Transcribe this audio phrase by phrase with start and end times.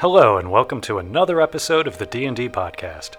[0.00, 3.12] Hello and welcome to another episode of the D&D podcast.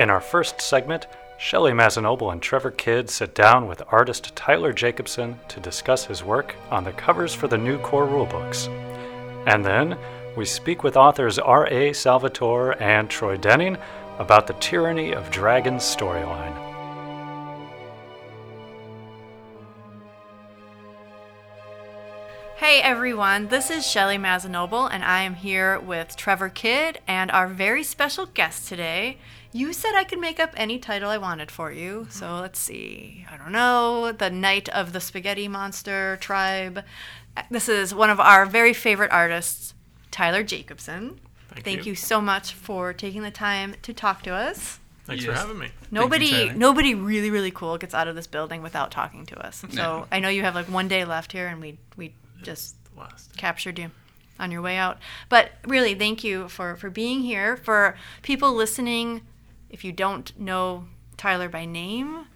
[0.00, 1.06] In our first segment,
[1.38, 6.56] Shelly Mazzanoble and Trevor Kidd sit down with artist Tyler Jacobson to discuss his work
[6.68, 8.66] on the covers for the new core rulebooks.
[9.46, 9.96] And then,
[10.36, 11.92] we speak with authors R.A.
[11.92, 13.78] Salvatore and Troy Denning
[14.18, 16.65] about the Tyranny of Dragons storyline.
[22.76, 27.48] Hey everyone, this is Shelly Mazzanoble, and I am here with Trevor Kidd and our
[27.48, 29.16] very special guest today.
[29.50, 32.42] You said I could make up any title I wanted for you, so mm-hmm.
[32.42, 33.24] let's see.
[33.32, 36.84] I don't know, the Knight of the Spaghetti Monster Tribe.
[37.50, 39.72] This is one of our very favorite artists,
[40.10, 41.18] Tyler Jacobson.
[41.64, 41.94] Thank you.
[41.94, 44.80] so much for taking the time to talk to us.
[45.04, 45.68] Thanks for having me.
[45.90, 46.52] Nobody, Tyler.
[46.52, 49.64] nobody really, really cool gets out of this building without talking to us.
[49.66, 50.06] So No.
[50.12, 53.36] I know you have like one day left here, and we we just Last.
[53.36, 53.90] captured you
[54.38, 54.98] on your way out.
[55.28, 57.56] But really, thank you for for being here.
[57.56, 59.22] For people listening,
[59.70, 62.26] if you don't know Tyler by name,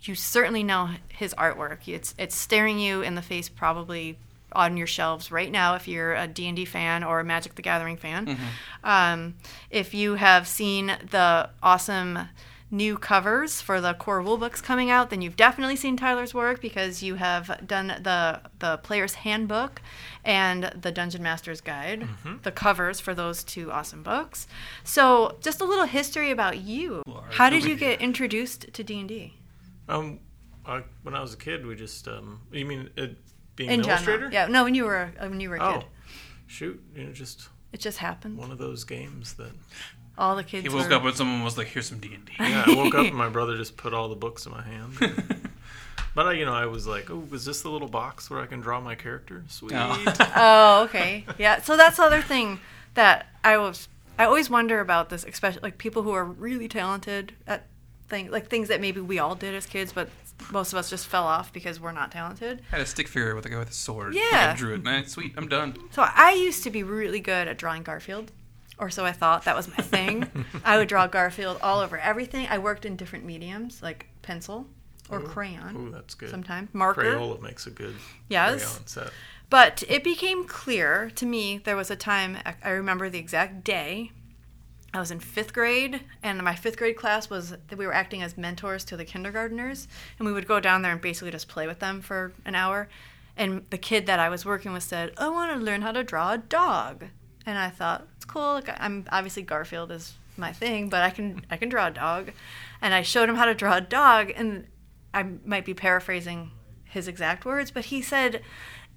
[0.00, 1.86] you certainly know his artwork.
[1.86, 4.18] It's it's staring you in the face probably
[4.54, 7.96] on your shelves right now if you're a D&D fan or a Magic the Gathering
[7.96, 8.36] fan.
[8.84, 9.34] Um,
[9.70, 12.18] if you have seen the awesome
[12.72, 17.02] new covers for the core rulebooks coming out, then you've definitely seen Tyler's work because
[17.02, 19.82] you have done the the player's handbook
[20.24, 22.08] and the Dungeon Master's Guide,
[22.42, 24.46] the covers for those two awesome books.
[24.84, 27.02] So, just a little history about you.
[27.32, 29.34] How did you get introduced to D&D?
[29.88, 30.20] Um,
[30.64, 33.18] I, when I was a kid, we just um, you mean it,
[33.54, 34.30] being In an illustrator?
[34.30, 34.32] general.
[34.32, 35.86] Yeah, no, when you were when you were a Oh, kid.
[36.46, 36.82] shoot!
[36.96, 38.38] You know, just It just happened.
[38.38, 39.52] one of those games that.
[40.18, 42.24] All the kids He woke were up and someone was like, "Here's some D and
[42.24, 44.62] D." Yeah, I woke up and my brother just put all the books in my
[44.62, 44.94] hand.
[46.14, 48.46] but I, you know, I was like, "Oh, is this the little box where I
[48.46, 49.44] can draw my character?
[49.48, 50.04] Sweet." Oh.
[50.36, 51.24] Oh, okay.
[51.38, 51.62] Yeah.
[51.62, 52.60] So that's the other thing
[52.94, 53.88] that I was.
[54.18, 57.66] I always wonder about this, especially like people who are really talented at
[58.08, 60.10] things, like things that maybe we all did as kids, but
[60.50, 62.62] most of us just fell off because we're not talented.
[62.70, 64.14] I had a stick figure with a guy with a sword.
[64.14, 64.52] Yeah.
[64.52, 64.82] I drew it.
[64.82, 65.32] Man, sweet.
[65.36, 65.76] I'm done.
[65.92, 68.32] So I used to be really good at drawing Garfield,
[68.82, 70.26] or so I thought that was my thing.
[70.64, 72.46] I would draw Garfield all over everything.
[72.50, 74.66] I worked in different mediums, like pencil
[75.08, 75.76] or crayon.
[75.76, 76.30] Ooh, that's good.
[76.30, 77.02] Sometimes marker.
[77.04, 77.94] Crayola makes a good
[78.28, 78.64] Yes.
[78.64, 79.12] crayon set.
[79.50, 84.10] But it became clear to me there was a time, I remember the exact day.
[84.94, 88.22] I was in fifth grade, and my fifth grade class was that we were acting
[88.22, 89.88] as mentors to the kindergartners,
[90.18, 92.88] and we would go down there and basically just play with them for an hour.
[93.36, 96.02] And the kid that I was working with said, "I want to learn how to
[96.04, 97.06] draw a dog,"
[97.46, 98.54] and I thought it's cool.
[98.54, 102.32] Like, I'm obviously Garfield is my thing, but I can I can draw a dog,
[102.80, 104.66] and I showed him how to draw a dog, and
[105.12, 106.50] I might be paraphrasing
[106.84, 108.42] his exact words, but he said,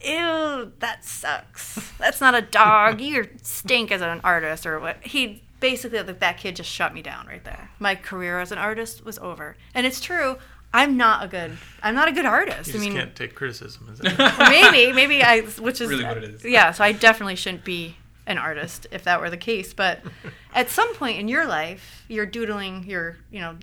[0.02, 1.92] "Ew, that sucks.
[1.98, 3.02] That's not a dog.
[3.02, 5.04] You stink as an artist." Or what?
[5.04, 7.70] He basically like that kid just shut me down right there.
[7.80, 10.38] My career as an artist was over, and it's true.
[10.74, 11.58] I'm not a good.
[11.82, 12.68] I'm not a good artist.
[12.68, 13.88] You I just mean, can't take criticism.
[13.94, 14.50] Is that?
[14.50, 16.44] maybe, maybe I, which is Really what it is.
[16.44, 17.96] Yeah, so I definitely shouldn't be
[18.28, 19.74] an artist if that were the case.
[19.74, 20.02] But
[20.54, 23.58] at some point in your life, you're doodling your, you know,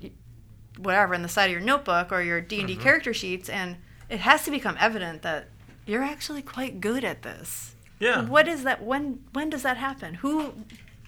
[0.79, 2.83] whatever in the side of your notebook or your D and D Mm-hmm.
[2.83, 3.77] character sheets, and
[4.09, 5.49] it has to become evident that
[5.87, 7.75] you're actually quite good at this.
[7.99, 8.23] yeah.
[8.25, 8.83] What is that?
[8.83, 10.15] When when does that happen?
[10.15, 10.55] Who?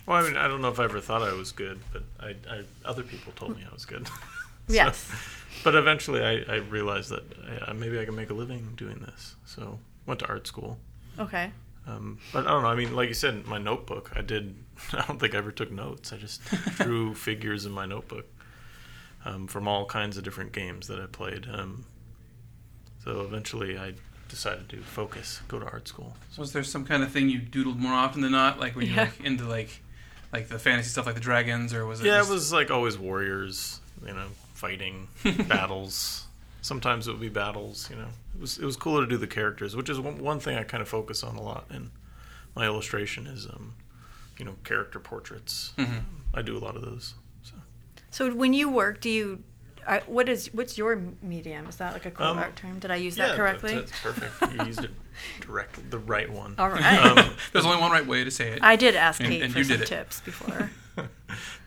[0.07, 2.31] Well, I mean, I don't know if I ever thought I was good, but I,
[2.51, 4.07] I other people told me I was good.
[4.67, 5.11] So- Yes.
[5.63, 7.23] But eventually, I, I realized that
[7.69, 9.35] uh, maybe I can make a living doing this.
[9.45, 10.79] So went to art school.
[11.19, 11.51] Okay.
[11.87, 12.69] Um, but I don't know.
[12.69, 14.11] I mean, like you said, my notebook.
[14.17, 14.55] I did.
[14.93, 16.13] I don't think I ever took notes.
[16.13, 16.41] I just
[16.79, 18.27] drew figures in my notebook
[19.25, 21.47] um, from all kinds of different games that I played.
[21.53, 21.85] Um,
[23.05, 23.93] so eventually, I
[24.29, 26.17] decided to focus, go to art school.
[26.31, 28.87] So was there some kind of thing you doodled more often than not, like when
[28.87, 29.01] you Yeah.
[29.05, 29.81] were like, into like
[30.33, 32.07] like the fantasy stuff, like the dragons, or was it?
[32.07, 33.81] Yeah, just- it was like always warriors.
[34.07, 35.09] You know, fighting
[35.49, 36.27] battles.
[36.65, 37.91] Sometimes it would be battles.
[37.91, 40.41] You know, it was it was cooler to do the characters, which is one, one
[40.41, 41.91] thing I kind of focus on a lot in
[42.57, 43.75] my illustration is um,
[44.39, 45.75] you know, character portraits.
[45.77, 46.05] Mhm.
[46.33, 47.15] I do a lot of those.
[47.43, 47.53] So.
[48.11, 49.43] So when you work, do you?
[49.87, 51.67] I, what is what's your medium?
[51.67, 52.79] Is that like a cool Um, art term?
[52.79, 53.75] Did I use yeah, that correctly?
[53.75, 54.55] That's, that's perfect.
[54.55, 54.91] You used it
[55.43, 56.55] directly, the right one.
[56.59, 56.83] All right.
[57.19, 58.61] Um, There's only one right way to say it.
[58.63, 60.71] I did ask And- Kate and for you some did tips before.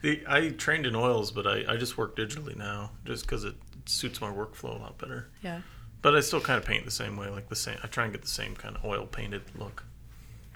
[0.02, 3.54] the, I trained in oils, but I, I just work digitally now, just because it
[3.90, 5.30] suits my workflow a lot better.
[5.42, 5.62] Yeah.
[6.02, 7.78] But I still kind of paint the same way, like the same.
[7.84, 9.84] I try and get the same kind of oil painted look,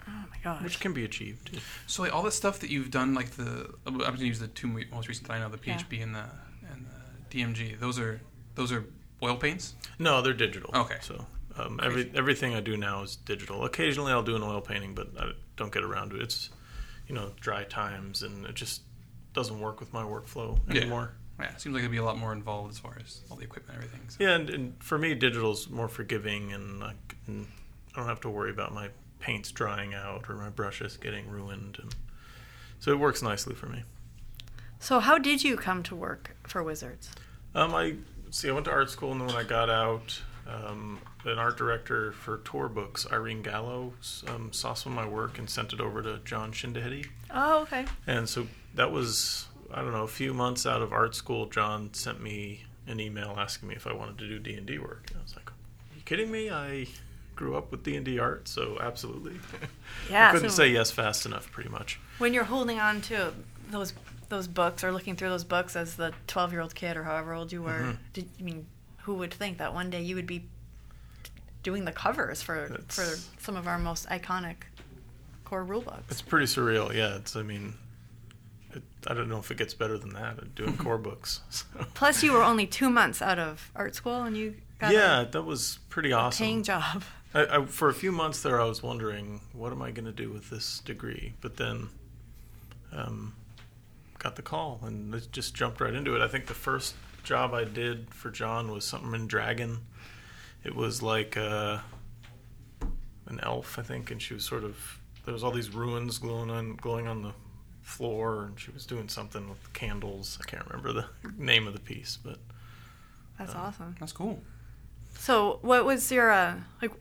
[0.08, 0.62] Oh my gosh.
[0.62, 1.60] which can be achieved.
[1.86, 4.66] So like all the stuff that you've done, like the I'm gonna use the two
[4.90, 5.76] most recent that I know, the Yeah.
[5.78, 6.24] PHP and the
[6.70, 6.86] and
[7.30, 7.78] the DMG.
[7.78, 8.20] Those are
[8.54, 8.84] those are
[9.22, 9.74] oil paints.
[9.98, 10.70] No, they're digital.
[10.74, 10.98] Okay.
[11.00, 11.26] So
[11.58, 13.64] um, every everything I do now is digital.
[13.64, 16.22] Occasionally I'll do an oil painting, but I don't get around to it.
[16.22, 16.50] It's
[17.08, 18.82] you know, dry times, and it just
[19.34, 20.82] doesn't work with my workflow Yeah.
[20.82, 21.12] anymore.
[21.42, 23.44] Yeah, it seems like it'd be a lot more involved as far as all the
[23.44, 24.08] equipment and everything.
[24.08, 24.16] So.
[24.20, 26.94] Yeah, and, and for me, digital's more forgiving, and I,
[27.24, 27.46] can,
[27.94, 31.78] I don't have to worry about my paints drying out or my brushes getting ruined,
[31.80, 31.94] and
[32.78, 33.82] so it works nicely for me.
[34.78, 37.10] So, how did you come to work for Wizards?
[37.54, 37.94] Um, I
[38.30, 38.48] see.
[38.48, 42.12] I went to art school, and then when I got out, um, an art director
[42.12, 43.92] for Tor Books, Irene Gallo,
[44.26, 47.06] um, saw some of my work and sent it over to Jon Schindehette.
[47.30, 47.84] Oh, okay.
[48.06, 51.46] And so that was, I don't know, a few months out of art school.
[51.46, 54.78] John sent me an email asking me if I wanted to do D and D
[54.78, 55.06] work.
[55.10, 55.54] And I was like, "Are
[55.96, 56.50] you kidding me?
[56.50, 56.86] I
[57.36, 59.38] grew up with D and D art, so absolutely."
[60.10, 60.28] Yeah.
[60.28, 62.00] I couldn't so say yes fast enough, pretty much.
[62.18, 63.32] when you're holding on to
[63.70, 63.92] those
[64.30, 67.34] those books or looking through those books as the 12 year old kid or however
[67.34, 67.96] old you were, Mhm.
[68.14, 68.66] did I mean
[69.02, 70.48] who would think that one day you would be
[71.62, 73.04] doing the covers for for
[73.38, 74.56] some of our most iconic
[75.44, 76.04] core rule books?
[76.10, 76.92] It's pretty surreal.
[76.94, 77.36] Yeah, it's.
[77.36, 77.74] I mean,
[79.06, 80.38] I don't know if it gets better than that.
[80.38, 81.40] uh, Doing core books.
[81.50, 81.64] So.
[81.94, 85.26] Plus, you were only two months out of art school and you got Yeah, a
[85.26, 86.44] that was pretty awesome.
[86.44, 87.02] paying job.
[87.34, 90.12] I, I, for a few months there, I was wondering, what am I going to
[90.12, 91.32] do with this degree?
[91.40, 91.88] But then,
[92.92, 93.34] um,
[94.18, 96.22] got the call and it just jumped right into it.
[96.22, 96.94] I think the first
[97.24, 99.78] job I did for John was something in Dragon.
[100.64, 101.78] It was like uh,
[103.26, 106.50] an elf, I think, and she was sort of there was all these ruins glowing
[106.50, 107.32] on glowing on the
[107.82, 110.38] floor, and she was doing something with candles.
[110.40, 111.06] I can't remember the
[111.36, 112.38] name of the piece, but
[113.38, 113.96] That's Uh, awesome.
[114.00, 114.40] That's cool.
[115.18, 116.92] So, what was your uh, like?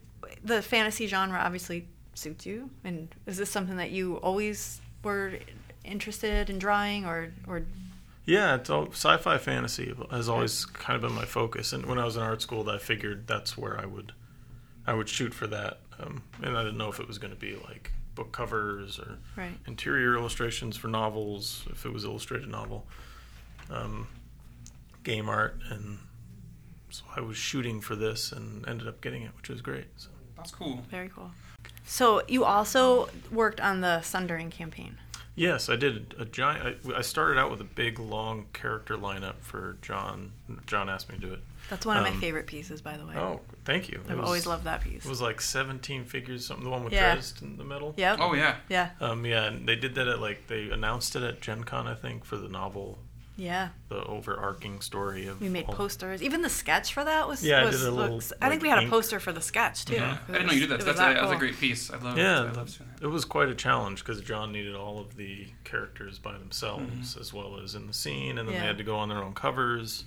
[0.44, 5.34] The fantasy genre obviously suits you, and is this something that you always were
[5.84, 7.64] interested in drawing, or or
[8.26, 12.06] Yeah, it's all, sci-fi fantasy has always kind of been my focus, and when I
[12.06, 14.14] was in art school, I figured that's where I would,
[14.86, 17.40] I would shoot for that, um, and I didn't know if it was going to
[17.40, 19.58] be like book covers or right?
[19.66, 22.86] interior illustrations for novels, if it was illustrated novel,
[23.72, 24.08] um,
[25.04, 25.98] game art, and
[26.92, 29.88] so I was shooting for this and ended up getting it, which was great.
[29.96, 30.10] So.
[30.38, 30.84] That's cool.
[30.92, 31.32] Very cool.
[31.84, 34.98] So you also worked on the Sundering campaign.
[35.34, 36.78] Yes, I did a giant.
[36.86, 40.34] I, I started out with a big, long character lineup for John.
[40.68, 41.40] John asked me to do it.
[41.72, 43.16] That's one of my Um, favorite pieces, by the way.
[43.16, 44.02] Oh, thank you.
[44.10, 45.06] I've was- always loved that piece.
[45.06, 46.66] It was like 17 figures, something.
[46.66, 47.16] The one with Yeah.
[47.16, 47.94] Drizzt in the middle.
[47.96, 48.18] Yep.
[48.20, 48.58] Oh yeah.
[48.68, 48.90] Yeah.
[49.00, 51.96] Um, yeah, and they did that at like they announced it at Gen Con, I
[51.96, 53.00] think, for the novel,
[53.38, 53.70] Yeah.
[53.88, 55.40] the overarching story of.
[55.40, 56.22] We made all- posters.
[56.22, 57.42] Even the sketch for that was.
[57.42, 59.86] Yeah, I did a little, looks- I think we had a poster for the sketch
[59.86, 59.94] too.
[59.94, 60.16] Yeah.
[60.16, 60.76] It I didn't know was- you did that.
[60.76, 61.90] it So was that's, a, that that's a great piece.
[61.90, 62.18] I love.
[62.18, 63.02] Yeah, I the- love seeing that.
[63.06, 66.84] It was quite a challenge because John needed all of the characters by themselves
[67.14, 67.22] Mm-hmm.
[67.22, 68.62] as well as in the scene, and then Yeah.
[68.62, 70.04] they had to go on their own covers.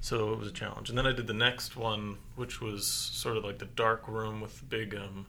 [0.00, 0.88] So it was a challenge.
[0.88, 4.40] And then I did the next one, which was sort of like the dark room
[4.40, 5.26] with the big um,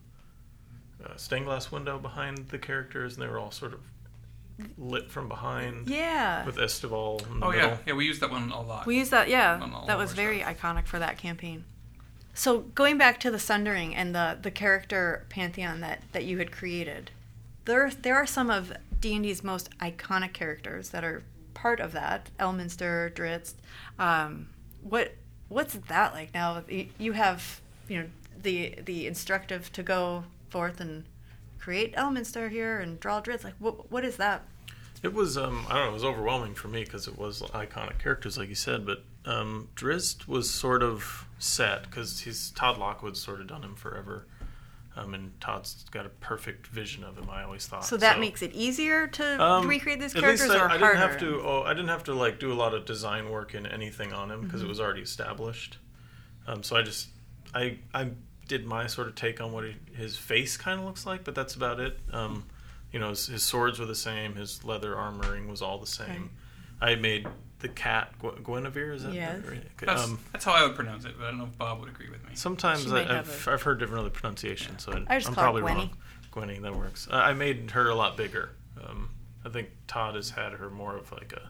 [1.03, 3.79] uh, stained glass window behind the characters, and they were all sort of
[4.77, 6.45] lit from behind Yeah.
[6.45, 7.69] with Estival in the Oh middle.
[7.69, 7.93] yeah, yeah.
[7.93, 8.85] We used that one a lot.
[8.85, 9.57] We used that, yeah.
[9.87, 11.65] That was our very iconic for that campaign.
[12.33, 16.49] So going back to the Sundering and the the character pantheon that that you had
[16.51, 17.11] created,
[17.65, 18.71] there there are some of
[19.01, 22.29] D and D's most iconic characters that are part of that.
[22.39, 23.55] Elminster, Drizzt.
[23.99, 24.47] Um,
[24.83, 25.15] what
[25.49, 26.63] what's that like now?
[26.97, 28.09] You- have you know
[28.41, 31.05] the the instructive to go forth and
[31.59, 33.43] create Elminster here and draw Drizzt.
[33.43, 34.43] Like what what is that?
[35.03, 37.99] It was um I don't know, it was overwhelming for me because it was iconic
[37.99, 43.21] characters like you said, but um Drizzt was sort of set because he's Todd Lockwood's
[43.21, 44.25] sort of done him forever.
[44.97, 47.29] Um, and Todd's got a perfect vision of him.
[47.29, 50.65] I always thought So that makes it easier to Um, recreate these characters, I, or
[50.65, 50.85] I harder?
[50.85, 51.41] didn't have to.
[51.43, 54.29] Oh, I didn't have to like do a lot of design work in anything on
[54.29, 54.65] him because Mm-hmm.
[54.65, 55.77] it was already established.
[56.47, 57.07] Um, so I just
[57.55, 58.09] I I
[58.49, 61.35] did my sort of take on what he, his face kind of looks like, but
[61.35, 61.97] that's about it.
[62.11, 62.43] Um,
[62.91, 64.35] you know, his, his swords were the same.
[64.35, 66.31] His leather armoring was all the same.
[66.81, 67.25] I made
[67.61, 68.93] the cat Gu- Guinevere.
[68.93, 69.43] Is that Yes.
[69.45, 69.63] right?
[69.77, 71.89] That's, Um, that's how I would pronounce it, but I don't know if Bob would
[71.89, 72.31] agree with me.
[72.35, 75.43] Sometimes I, have I've, a- I've heard different other pronunciations, so I just I'm call
[75.55, 75.75] her probably Gwenny.
[75.77, 75.97] wrong.
[76.31, 77.07] Gwenny, that works.
[77.11, 78.49] I I made her a lot bigger.
[78.83, 79.09] Um,
[79.45, 81.49] I think Todd has had her more of like a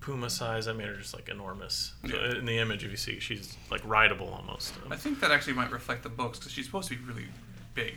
[0.00, 0.68] puma size.
[0.68, 1.92] I made her just like enormous.
[2.08, 2.38] So Yeah.
[2.38, 4.74] in the image, if you see, she's like rideable almost.
[4.84, 7.26] Um, I think that actually might reflect the books because she's supposed to be really
[7.74, 7.94] big,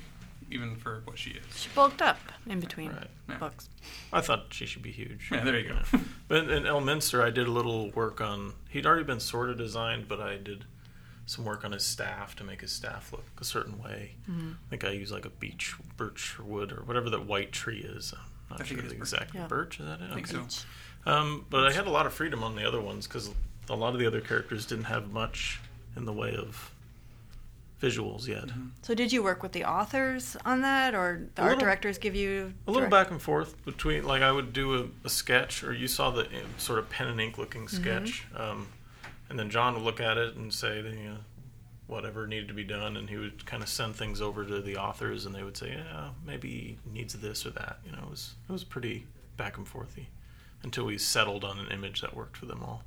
[0.51, 1.58] even for what she is.
[1.60, 3.08] She bulked up in between Right.
[3.29, 3.38] Yeah.
[3.38, 3.70] books.
[4.12, 5.29] I thought she should be huge.
[5.31, 6.00] Yeah, there you go.
[6.27, 8.53] But in Elminster, I did a little work on.
[8.70, 10.63] He'd already been sort of designed, but I did
[11.25, 14.15] some work on his staff to make his staff look a certain way.
[14.29, 14.51] Mm-hmm.
[14.51, 18.13] I think I used like a beech, birch wood, or whatever that white tree is.
[18.13, 19.13] I'm not I think sure it the is birch.
[19.13, 19.48] exact Yeah.
[19.48, 19.79] birch.
[19.81, 20.10] Is that it?
[20.12, 20.43] I think Okay.
[20.48, 20.65] so.
[21.05, 23.29] Um, but I had a lot of freedom on the other ones because
[23.70, 25.60] a lot of the other characters didn't have much
[25.98, 26.72] in the way of
[27.82, 28.46] visuals yet.
[28.84, 31.98] So did you work with the authors on that, or the A art little- directors
[31.98, 35.64] give you A little back and forth between, like I would do a, a sketch,
[35.64, 38.68] or you saw the uh, sort of pen and ink looking sketch, um,
[39.30, 41.18] and then John would look at it and say, that, you know,
[41.88, 44.78] whatever needed to be done, and he would kind of send things over to the
[44.78, 47.80] authors, and they would say, yeah, maybe needs this or that.
[47.86, 49.06] You know, it was it was pretty
[49.38, 50.08] back and forthy
[50.64, 52.84] until we settled on an image that worked for them all.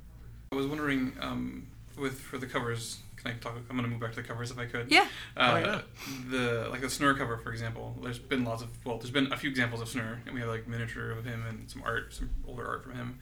[0.51, 2.99] I was wondering, um, with for the covers,
[3.31, 3.55] can I talk?
[3.69, 4.91] I'm gonna move back to the covers if I could.
[4.91, 5.07] Yeah.
[5.35, 5.81] Uh, Oh, yeah.
[6.29, 7.95] The like the Snurre cover, for example.
[8.01, 10.49] There's been lots of well, there's been a few examples of Snurre, and we have
[10.49, 13.19] like miniature of him and some art, some older art from him.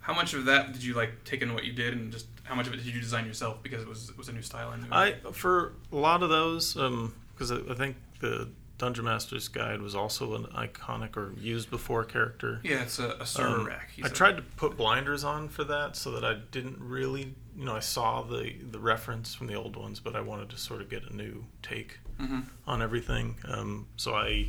[0.00, 2.54] How much of that did you like take in what you did, and just how
[2.54, 4.70] much of it did you design yourself because it was it was a new style?
[4.70, 8.48] And new I for a lot of those, because I, I think the
[8.78, 12.60] Dungeon Master's Guide was also an iconic or used before character.
[12.62, 13.88] yeah, it's a, a server Um, rack.
[13.98, 14.14] I said.
[14.14, 17.80] tried to put blinders on for that so that I didn't really, you know, I
[17.80, 21.04] saw the the reference from the old ones, but I wanted to sort of get
[21.10, 22.44] a new take Mhm.
[22.66, 23.36] on everything.
[23.46, 24.48] Um, so I,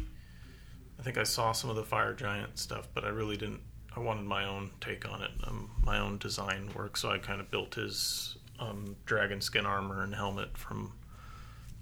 [1.00, 3.62] I think I saw some of the Fire Giant stuff, but I really didn't.
[3.96, 6.98] I wanted my own take on it, um, my own design work.
[6.98, 10.94] So I kind of built his um, dragon skin armor and helmet from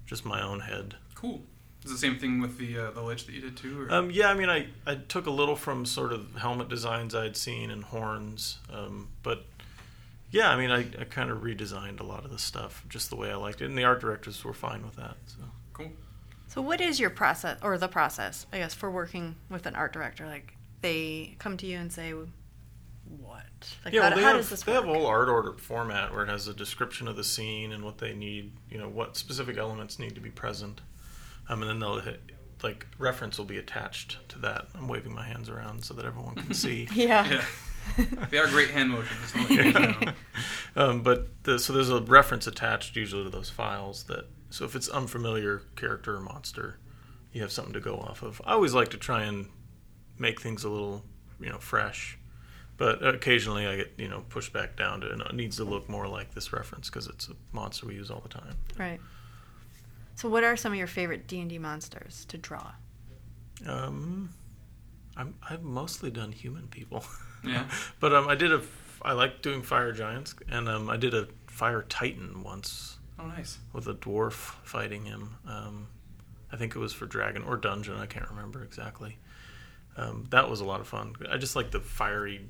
[0.06, 0.96] just my own head.
[1.14, 1.42] Cool.
[1.84, 3.86] Is the same thing with the uh, the lich that you did too?
[3.90, 7.36] Um, yeah, I mean, I, I took a little from sort of helmet designs I'd
[7.36, 9.44] seen and horns, um, but
[10.36, 13.16] yeah, I mean, I, I kind of redesigned a lot of the stuff just the
[13.16, 15.16] way I liked it, and the art directors were fine with that.
[15.26, 15.38] So
[15.72, 15.90] cool.
[16.48, 19.94] So what is your process, or the process, I guess, for working with an art
[19.94, 20.26] director?
[20.26, 23.44] Like they come to you and say, "What?
[23.84, 25.30] Like yeah, how, well, they how have does this they work?" have a whole art
[25.30, 28.76] order format where it has a description of the scene and what they need, you
[28.76, 30.82] know, what specific elements need to be present,
[31.48, 32.20] um, and then they'll hit,
[32.62, 34.66] like reference will be attached to that.
[34.74, 36.88] I'm waving my hands around so that everyone can see.
[36.94, 37.26] yeah.
[37.26, 37.44] Yeah.
[38.30, 39.20] they are great hand motions.
[39.20, 40.12] just to let you know.
[40.76, 44.74] um, but the, so there's a reference attached usually to those files that so if
[44.76, 46.78] it's unfamiliar character or monster
[47.32, 49.48] you have something to go off of i always like to try and
[50.18, 51.04] make things a little
[51.40, 52.16] you know fresh
[52.78, 56.06] but occasionally i get you know pushed back down to it needs to look more
[56.08, 59.00] like this reference because it's a monster we use all the time Right.
[60.14, 62.72] So what are some of your favorite D and D monsters to draw?
[63.66, 64.30] um,
[65.16, 67.04] I'm, i've mostly done human people
[67.46, 67.64] Yeah.
[68.00, 68.60] but um, i did a
[69.02, 73.56] i like doing fire giants and um, i did a fire titan once Oh, nice.
[73.72, 75.36] with a dwarf fighting him.
[75.48, 75.86] Um,
[76.52, 77.96] I think it was for Dragon or Dungeon.
[77.96, 79.16] I can't remember exactly.
[79.96, 81.14] Um, that was a lot of fun.
[81.30, 82.42] I just like the fiery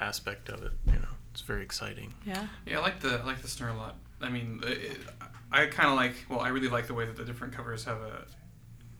[0.00, 0.72] aspect of it.
[0.86, 2.14] You know, it's very exciting.
[2.24, 2.46] Yeah.
[2.64, 3.96] Yeah, I like the I like the snare a lot.
[4.22, 5.00] I mean, it,
[5.52, 6.14] I kind of like.
[6.30, 8.24] Well, I really like the way that the different covers have a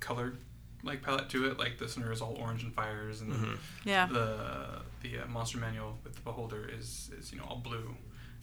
[0.00, 0.36] colored
[0.82, 1.58] like palette to it.
[1.58, 3.58] Like the snare is all orange and fires, and Mhm.
[3.84, 4.06] Yeah.
[4.06, 7.94] the the uh, monster manual with the beholder is is you know all blue,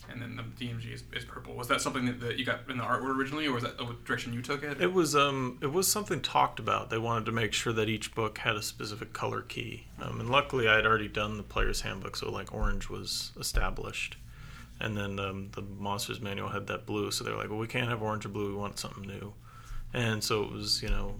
[0.10, 1.56] and then the DMG is, is purple.
[1.56, 3.96] Was that something that, that you got in the artwork originally, or was that the
[4.06, 4.79] direction you took it?
[4.82, 6.89] It was um, it was something talked about.
[6.89, 10.29] They wanted to make sure that each book had a specific color key, um, and
[10.29, 14.17] luckily I had already done the player's handbook, so like orange was established,
[14.79, 17.10] and then um, the monsters manual had that blue.
[17.12, 18.50] So they're like, well, we can't have orange or blue.
[18.50, 19.34] We want something new,
[19.94, 21.15] and so it was you know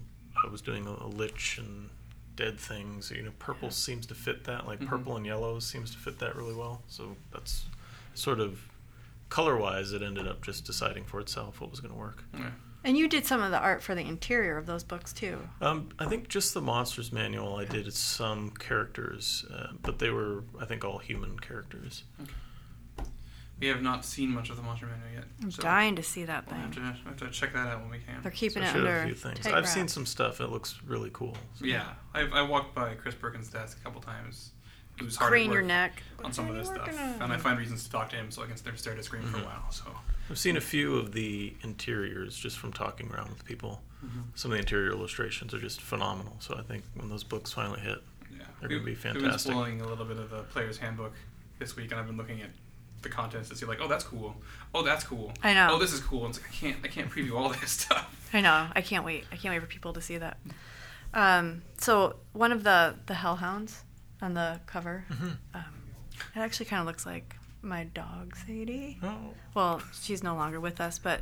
[0.46, 1.90] I was doing a, a lich and
[2.36, 3.12] dead things.
[3.12, 4.68] You know, purple seems to fit that.
[4.68, 4.88] Like Mhm.
[4.88, 6.84] purple and yellow seems to fit that really well.
[6.88, 7.66] So that's
[8.14, 8.60] sort of
[9.30, 12.24] color wise, it ended up just deciding for itself what was going to work.
[12.34, 12.52] Yeah.
[12.84, 15.38] And you did some of the art for the interior of those books too.
[15.60, 17.58] Um, I think just the monsters manual.
[17.58, 22.04] I did some characters, uh, but they were, I think, all human characters.
[23.60, 25.24] We have not seen much of the monster manual yet.
[25.42, 26.84] I'm so dying to see that We'll have thing.
[26.84, 28.22] to, we'll have to check that out when we can.
[28.22, 29.40] They're keeping So it under a few things.
[29.40, 30.40] tight I've seen some stuff.
[30.42, 31.36] It looks really cool.
[31.56, 34.52] So- Yeah, I've, I walked by Chris Perkins' desk a couple times.
[35.00, 36.04] It was hard Crane at your work neck.
[36.24, 37.22] on some of this stuff, on?
[37.22, 39.06] and I find reasons to talk to him so I can stare stare at his
[39.06, 39.46] screen for a Mhm.
[39.46, 39.72] while.
[39.72, 39.86] So
[40.30, 43.84] I've seen a few of the interiors just from talking around with people.
[44.36, 46.38] Some of the interior illustrations are just phenomenal.
[46.40, 49.04] So I think when those books finally hit, yeah, They're gonna be fantastic.
[49.04, 49.50] We've been fantastic.
[49.52, 51.14] exploring a little bit of the player's handbook
[51.60, 52.50] this week, and I've been looking at
[53.02, 54.36] the contents to see like, oh, that's cool.
[54.74, 55.32] Oh, that's cool.
[55.44, 55.70] I know.
[55.72, 56.26] Oh, this is cool.
[56.26, 58.30] And it's like I can't I can't preview all this stuff.
[58.34, 58.68] I know.
[58.76, 59.26] I can't wait.
[59.32, 60.38] I can't wait for people to see that.
[61.14, 63.84] Um, so one of the the hellhounds
[64.22, 65.28] on the cover, Mm-hmm.
[65.54, 65.64] um,
[66.36, 68.98] it actually kind of looks like my dog Sadie.
[69.04, 71.22] oh, Well, she's no longer with us, but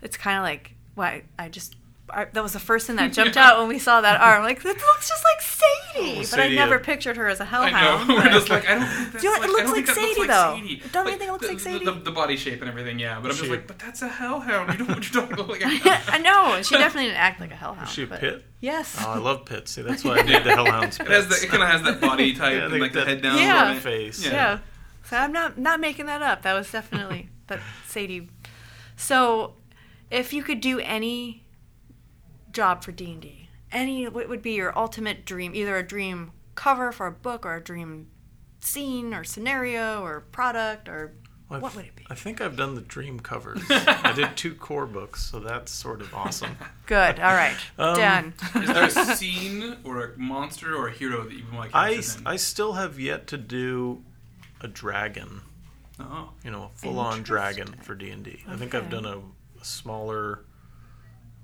[0.00, 1.76] it's kind of like why I just.
[2.12, 3.48] I, that was the first thing that jumped Yeah.
[3.50, 4.42] out when we saw that arm.
[4.44, 7.40] Like, that looks just like Sadie, Oh, but Sadie, I never uh, pictured her as
[7.40, 7.74] a hellhound.
[7.74, 8.14] I know.
[8.16, 9.86] We're just like I don't think that's You know, it like, I looks like think
[9.86, 10.56] that looks Sadie, like though.
[10.56, 10.82] Sadie.
[10.92, 11.84] Don't you think it looks the, like Sadie?
[11.84, 13.18] The, the, the body shape and everything, yeah.
[13.20, 14.72] But I'm just like, but that's a hellhound.
[14.72, 16.60] You don't want your dog look like a I know.
[16.62, 17.88] She definitely didn't act like a hellhound.
[17.88, 18.44] is she a but- pit?
[18.60, 18.96] Yes.
[19.00, 19.72] Oh, I love pits.
[19.72, 21.00] See, that's why I need the hellhounds.
[21.00, 21.42] It has the, pits.
[21.44, 23.38] it kind of has that body type Yeah, and they- like the that- head down.
[23.38, 23.72] Yeah.
[23.72, 24.24] from face.
[24.24, 24.32] Yeah.
[24.32, 24.58] yeah.
[25.04, 26.42] So I'm not not making that up.
[26.42, 28.28] That was definitely that Sadie.
[28.96, 29.54] So,
[30.10, 31.41] if you could do any
[32.52, 37.06] job for D&D, any what would be your ultimate dream, either a dream cover for
[37.06, 38.08] a book or a dream
[38.60, 41.14] scene or scenario or product or
[41.48, 42.06] Well, I what would it be?
[42.10, 43.60] I think I've done the dream covers.
[43.70, 46.56] I did two core books, so that's sort of awesome.
[46.86, 47.18] Good.
[47.20, 47.56] All right.
[47.78, 48.34] Um, Done.
[48.56, 51.90] Is there a scene or a monster or a hero that you would like I,
[51.92, 52.02] in?
[52.26, 54.02] I still have yet to do
[54.60, 55.40] a dragon.
[55.98, 58.44] oh, You know, a full-on dragon for D and D.
[58.46, 60.40] I think I've done a, a smaller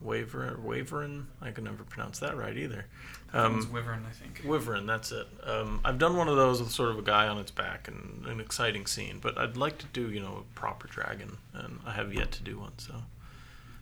[0.00, 1.24] waver waverin.
[1.42, 2.86] I can never pronounce that right either.
[3.32, 4.42] that Um, one's Wyvern, I think.
[4.44, 5.26] Wyvern, that's it.
[5.44, 8.24] Um, I've done one of those with sort of a guy on its back and
[8.26, 11.92] an exciting scene, but I'd like to do, you know, a proper dragon, and I
[11.92, 12.72] have yet to do one.
[12.78, 12.94] So,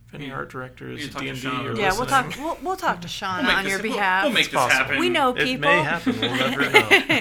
[0.08, 2.35] if any You- art directors, D and D, Sean or yeah, we'll talk.
[2.38, 4.25] We'll, we'll talk to Sean We'll on this- your we'll- behalf.
[4.25, 4.85] We'll, make It's this possible.
[4.85, 4.99] happen.
[5.00, 5.42] We know people.
[5.42, 5.70] It people.
[5.70, 6.20] may happen.
[6.20, 7.20] We'll never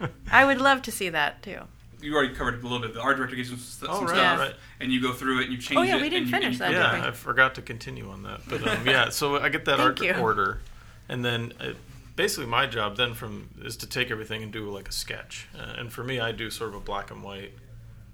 [0.00, 0.08] know.
[0.30, 1.60] I would love to see that too.
[2.00, 2.94] You already covered a little bit.
[2.94, 4.54] The art director gives you some, Oh, some right, stuff, right.
[4.80, 6.02] and you go through it and you change Oh, yeah, it.
[6.02, 7.08] we didn't finish you- that, yeah.
[7.08, 9.08] I forgot to continue on that, but um, yeah.
[9.08, 10.12] So I get that art you.
[10.14, 10.60] order,
[11.08, 11.72] and then uh,
[12.14, 15.48] basically my job then from is to take everything and do like a sketch.
[15.58, 17.52] Uh, and for me, I do sort of a black and white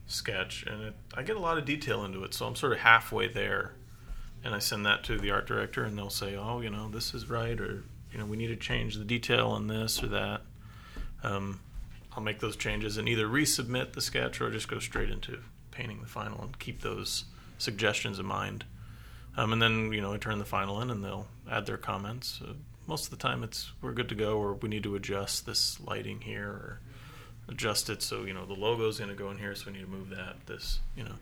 [0.06, 2.34] sketch, and it, I get a lot of detail into it.
[2.34, 3.72] So I'm sort of halfway there,
[4.44, 7.14] and I send that to the art director, and they'll say, "Oh, you know, this
[7.14, 10.42] is right," or you know, we need to change the detail on this or that.
[11.24, 11.60] Um,
[12.16, 15.38] I'll make those changes and either resubmit the sketch or just go straight into
[15.70, 17.24] painting the final and keep those
[17.58, 18.64] suggestions in mind.
[19.36, 22.40] Um, and then you know I turn the final in and they'll add their comments.
[22.46, 22.52] Uh,
[22.86, 25.80] most of the time it's we're good to go or we need to adjust this
[25.80, 26.80] lighting here or
[27.48, 29.84] adjust it so you know the logo's going to go in here so we need
[29.84, 31.14] to move that this you know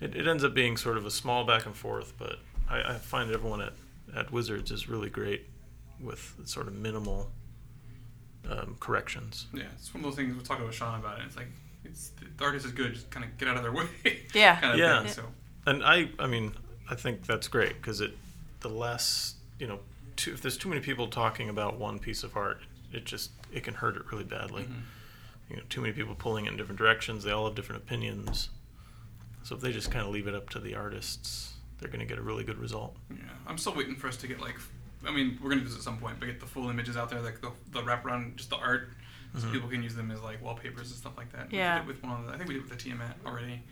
[0.00, 2.36] it, it ends up being sort of a small back and forth but
[2.68, 3.72] I, I find everyone at,
[4.14, 5.46] at Wizards is really great
[6.00, 7.30] with sort of minimal
[8.50, 9.46] um, corrections.
[9.52, 11.24] Yeah, it's one of those things we're talking with Sean about it.
[11.26, 11.48] It's like
[11.84, 13.72] it's the artist is good, just kind of get out of their
[14.04, 14.20] way.
[14.34, 14.56] Yeah.
[14.60, 15.02] kind of Yeah.
[15.02, 15.22] Thing, so
[15.66, 16.54] And I, I mean,
[16.90, 18.16] I think that's great because it,
[18.60, 19.80] the less, you know,
[20.16, 22.60] too, if there's too many people talking about one piece of art,
[22.92, 24.66] it just it can hurt it really badly.
[25.50, 27.24] You know, too many people pulling it in different directions.
[27.24, 28.48] They all have different opinions.
[29.42, 32.06] So if they just kind of leave it up to the artists, they're going to
[32.06, 32.96] get a really good result.
[33.10, 34.56] yeah, I'm still waiting for us to get like.
[35.06, 37.10] I mean, we're gonna do this at some point, but get the full images out
[37.10, 38.90] there, like the the wraparound, just the art,
[39.38, 41.50] so people can use them as like wallpapers and stuff like that.
[41.50, 41.78] We Yeah.
[41.78, 43.62] did it with one of the, I think we did it with the Tiamat already,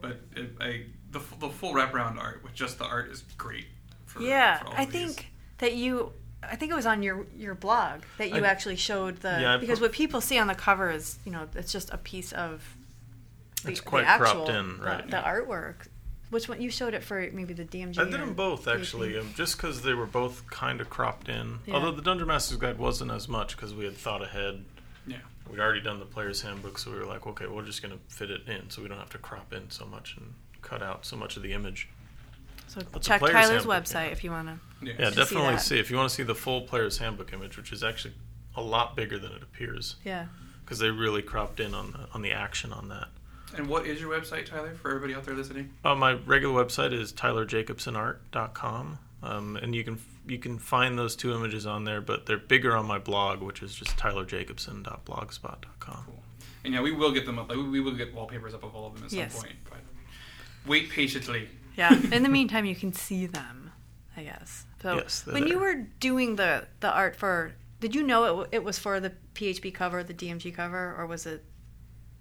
[0.00, 3.66] but it, I the the full wraparound art with just the art is great.
[4.06, 5.14] For, Yeah, for all I of these.
[5.16, 6.12] think that you.
[6.42, 9.56] I think it was on your your blog that you I- actually showed the Yeah,
[9.56, 12.30] because put- what people see on the cover is you know it's just a piece
[12.32, 12.62] of
[13.64, 15.10] the, It's the quite cropped actual in, the- right.
[15.10, 15.88] the, artwork.
[16.30, 17.20] Which one you showed it for?
[17.32, 17.98] Maybe the DMG.
[17.98, 21.60] I did them both actually, um, just because they were both kind of cropped in.
[21.66, 21.74] Yeah.
[21.74, 24.64] Although the Dungeon Master's Guide wasn't as much because we had thought ahead.
[25.06, 25.18] Yeah.
[25.48, 28.00] We'd already done the player's handbook, so we were like, okay, we're just going to
[28.14, 31.06] fit it in, so we don't have to crop in so much and cut out
[31.06, 31.88] so much of the image.
[32.66, 34.12] So But check Tyler's handbook, website yeah.
[34.12, 34.58] if you want to.
[34.86, 34.92] Yeah.
[34.98, 35.60] Yeah, see definitely that.
[35.62, 38.14] see if you want to see the full player's handbook image, which is actually
[38.56, 40.26] a lot bigger than it appears, Yeah.
[40.64, 43.06] because they really cropped in on the on the action on that.
[43.56, 45.72] And what is your website, Tyler, for everybody out there listening?
[45.84, 51.32] Uh, my regular website is tylerjacobsonart.com, um, and you can you can find those two
[51.32, 56.02] images on there, but they're bigger on my blog, which is just tylerjacobson.blogspot.com.
[56.06, 56.22] Cool.
[56.64, 57.48] And yeah, we will get them up.
[57.48, 59.40] Like, we we will get wallpapers up of all of them at some Yes.
[59.40, 59.54] point.
[59.64, 59.78] But
[60.66, 61.48] wait patiently.
[61.76, 61.94] Yeah.
[62.12, 63.70] In the meantime, you can see them,
[64.16, 64.64] I guess.
[64.82, 68.48] So Yes, they're when you were doing the the art for, did you know it,
[68.52, 71.44] it was for the PHP cover, the DMG cover, or was it?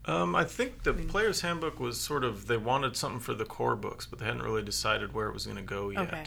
[0.05, 3.75] Um, I think the player's handbook was sort of they wanted something for the core
[3.75, 6.01] books, but they hadn't really decided where it was going to go yet.
[6.07, 6.23] Okay.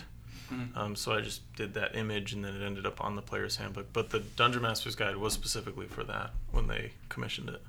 [0.52, 0.76] Mhm.
[0.76, 3.56] Um, so I just did that image, and then it ended up on the player's
[3.56, 3.92] handbook.
[3.92, 7.62] But the Dungeon Master's Guide was specifically for that when they commissioned it.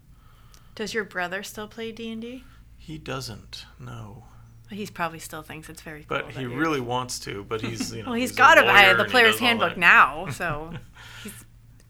[0.75, 2.43] Does your brother still play D and D?
[2.77, 4.23] He doesn't, no,
[4.71, 6.19] He's probably still thinks it's very cool.
[6.21, 7.43] but he really wants to.
[7.43, 9.79] But he's you know Well, he's he's a got to buy the player's handbook that.
[9.79, 10.73] now, so
[11.23, 11.33] he's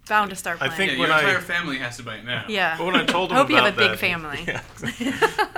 [0.09, 0.77] bound to start I playing.
[0.77, 2.45] think Yeah, when your I- entire family has to buy it now.
[2.49, 2.77] Yeah.
[2.77, 4.43] But when I told him Hope you have about a big that- family.
[4.47, 5.11] Yeah, exactly.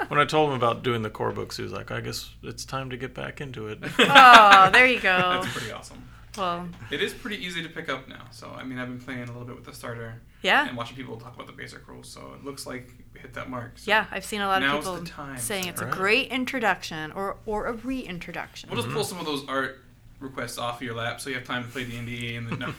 [0.10, 2.66] when I told him about doing the core books, he was like, "I guess it's
[2.66, 5.40] time to get back into it." oh, there you go.
[5.42, 6.04] That's pretty awesome.
[6.38, 8.24] Well, It is pretty easy to pick up now.
[8.32, 10.96] So I mean, I've been playing a little bit with the starter yeah, and watching
[10.96, 12.08] people talk about the basic rules.
[12.10, 13.80] So it looks like we hit that mark.
[13.80, 14.06] So yeah.
[14.12, 18.70] I've seen a lot of people saying it's a great introduction or or a reintroduction.
[18.70, 19.10] We'll just pull mm-hmm.
[19.10, 19.82] some of those art
[20.22, 22.48] requests off of your lap so you have time to play the and D and
[22.48, 22.74] then no.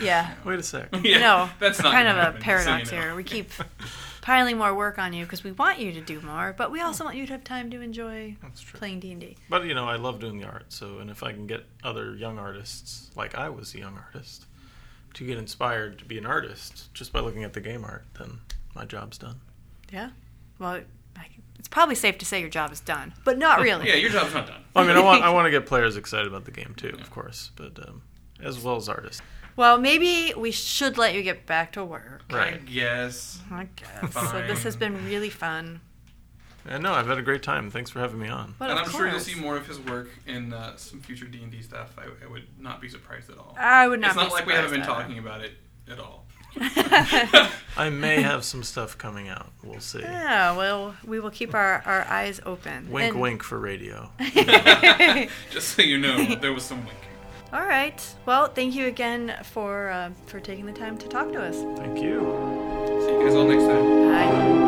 [0.00, 0.34] Yeah.
[0.44, 0.94] Wait a sec.
[1.02, 3.00] You know, that's not kind of happen, a just so you paradox know.
[3.00, 3.14] here.
[3.14, 3.50] We keep
[4.22, 7.04] piling more work on you because we want you to do more, but we also
[7.04, 8.36] want you to have time to enjoy
[8.74, 9.36] playing D and D.
[9.48, 10.66] But you know, I love doing the art.
[10.72, 14.46] So, and if I can get other young artists, like I was a young artist,
[15.14, 18.40] to get inspired to be an artist just by looking at the game art, then
[18.74, 19.40] my job's done.
[19.92, 20.10] Yeah.
[20.58, 20.84] Well, I,
[21.58, 23.88] it's probably safe to say your job is done, but not really.
[23.88, 24.62] Yeah, your job's not done.
[24.74, 27.10] I mean, I want I want to get players excited about the game too, of
[27.10, 28.02] course, but um,
[28.42, 29.22] as well as artists.
[29.54, 32.22] Well, maybe we should let you get back to work.
[32.30, 32.64] I Right.
[32.66, 33.40] guess.
[33.50, 34.14] I guess.
[34.14, 35.80] So this has been really fun.
[36.64, 37.70] And no, I've had a great time.
[37.70, 38.54] Thanks for having me on.
[38.58, 41.42] But and I'm sure you'll see more of his work in uh, some future D
[41.42, 41.94] and D stuff.
[41.98, 43.54] I, I would not be surprised at all.
[43.58, 44.10] I would not.
[44.10, 45.52] it's not be like we haven't been surprised talking about it
[45.90, 46.24] at all.
[47.76, 49.50] I may have some stuff coming out.
[49.64, 50.00] We'll see.
[50.00, 52.90] Yeah, well, we will keep our, our eyes open.
[52.90, 54.10] Wink, And- wink for radio.
[55.50, 56.96] Just so you know, there was some winking.
[57.52, 58.00] All right.
[58.24, 61.56] Well, thank you again for uh, for taking the time to talk to us.
[61.78, 62.20] Thank you.
[63.06, 64.08] See you guys all next time.
[64.10, 64.61] Bye.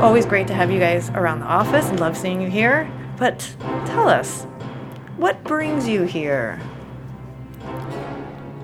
[0.00, 1.90] Always great to have you guys around the office.
[2.00, 2.90] Love seeing you here.
[3.18, 3.38] But
[3.86, 4.44] tell us,
[5.16, 6.58] what brings you here?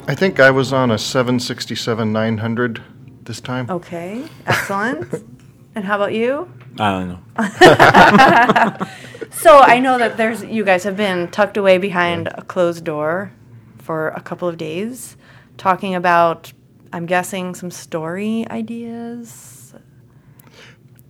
[0.09, 2.83] I think I was on a 767 900
[3.25, 3.68] this time.
[3.70, 5.12] Okay, excellent.
[5.75, 6.51] and how about you?
[6.79, 8.87] I don't know.
[9.37, 13.31] So I know that there's you guys have been tucked away behind a closed door
[13.77, 15.16] for a couple of days,
[15.59, 16.53] talking about
[16.90, 19.56] I'm guessing some story ideas.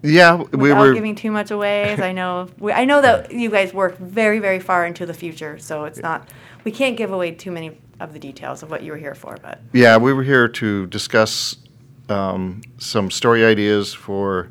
[0.06, 0.94] Yeah, we Without were.
[0.94, 4.38] giving too much away, as I know we, I know that you guys work very
[4.38, 6.28] very far into the future, so it's not
[6.64, 9.36] we can't give away too many of the details of what you were here for.
[9.42, 11.56] But Yeah, we were here to discuss
[12.08, 14.50] um, some story ideas for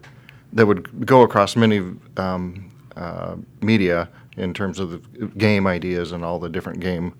[0.53, 1.79] that would go across many
[2.17, 7.13] um, uh, media in terms of the game ideas and all the different game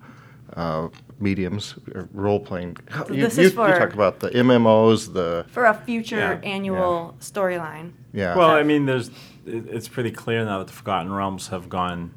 [0.56, 0.88] uh,
[1.20, 1.76] mediums,
[2.14, 2.78] role playing.
[3.10, 7.16] You, this you, is you talk about the MMOs, the for a future Yeah, annual
[7.20, 8.36] storyline, yeah.
[8.36, 9.10] Well, I mean, there's
[9.46, 12.14] it, it's pretty clear now that the Forgotten Realms have gone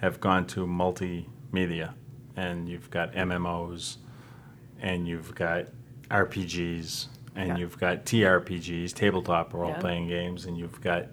[0.00, 1.92] have gone to multimedia,
[2.36, 3.96] and you've got MMOs,
[4.80, 5.66] and you've got
[6.10, 7.56] RPGs, and Yeah.
[7.58, 11.06] you've got TRPGs, tabletop role playing games, and you've got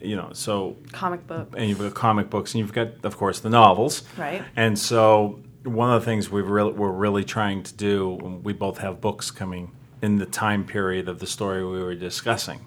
[0.00, 3.40] you know so comic book, and you've got comic books, and you've got, of course,
[3.40, 4.02] the novels.
[4.16, 4.42] right?
[4.56, 8.78] And so, one of the things we've really, we're really trying to do, we both
[8.78, 9.72] have books coming
[10.02, 12.60] in the time period of the story we were discussing.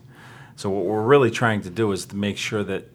[0.55, 2.89] So, what we're really trying to do is to make sure that,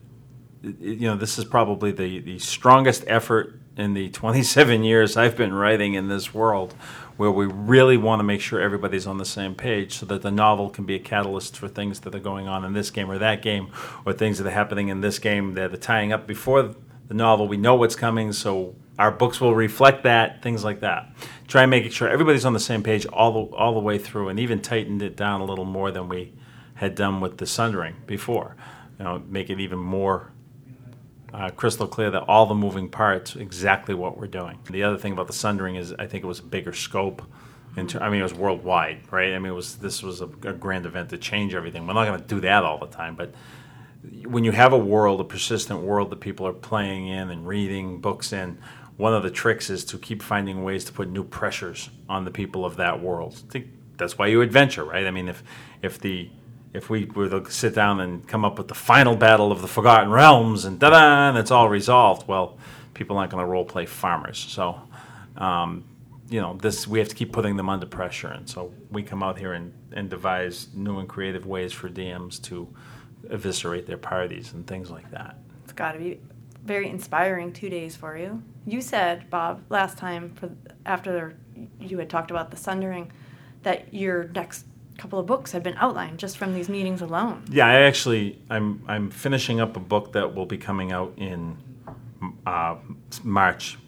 [0.63, 5.55] you know, this is probably the, the strongest effort in the 27 years I've been
[5.55, 6.75] writing in this world,
[7.17, 10.31] where we really want to make sure everybody's on the same page so that the
[10.31, 13.19] novel can be a catalyst for things that are going on in this game or
[13.19, 13.73] that game,
[14.05, 16.75] or things that are happening in this game that are tying up before
[17.09, 17.49] the novel.
[17.49, 21.11] We know what's coming, so our books will reflect that, things like that.
[21.47, 24.29] Try and make sure everybody's on the same page all the, all the way through,
[24.29, 26.35] and even tightened it down a little more than we
[26.79, 28.57] had done with the Sundering before.
[28.99, 30.33] You know, make it even more
[31.35, 34.59] uh, crystal clear that all the moving parts exactly what we're doing.
[34.71, 37.23] The other thing about the Sundering is I think it was a bigger scope.
[37.77, 39.35] Ter- I mean, it was worldwide, right?
[39.35, 41.87] I mean, it was this was a, a grand event to change everything.
[41.87, 43.35] We're not going to do that all the time, but
[44.25, 48.01] when you have a world, a persistent world that people are playing in and reading
[48.01, 48.59] books in,
[48.97, 52.31] one of the tricks is to keep finding ways to put new pressures on the
[52.31, 53.43] people of that world.
[53.97, 55.07] That's why you adventure, right?
[55.07, 55.43] I mean, if
[55.83, 56.31] if the
[56.75, 59.69] if we were to sit down and come up with the final battle of the
[59.69, 62.59] Forgotten Realms and da-da, and it's all resolved, well,
[62.95, 64.39] people aren't going to role play farmers.
[64.39, 64.81] So,
[65.37, 65.85] um,
[66.29, 69.23] you know, this we have to keep putting them under pressure, and so we come
[69.23, 72.69] out here and, and devise new and creative ways for DMs to
[73.31, 75.39] eviscerate their parties and things like that.
[75.65, 76.21] It's got to be
[76.65, 78.43] very inspiring two days for you.
[78.67, 80.51] You said, Bob, last time for
[80.85, 81.37] after
[81.81, 83.11] you had talked about the Sundering,
[83.63, 84.67] that your next
[84.99, 87.45] couple of books had been outlined just from these meetings alone.
[87.49, 91.57] Yeah, I actually I'm I'm finishing up a book that will be coming out in
[92.45, 92.77] uh,
[93.23, 93.79] March,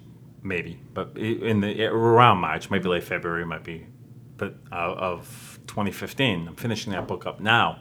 [0.42, 3.86] maybe, but in the around March, maybe late February, might be,
[4.36, 6.48] but uh, of 2015.
[6.48, 7.80] I'm finishing that book up now,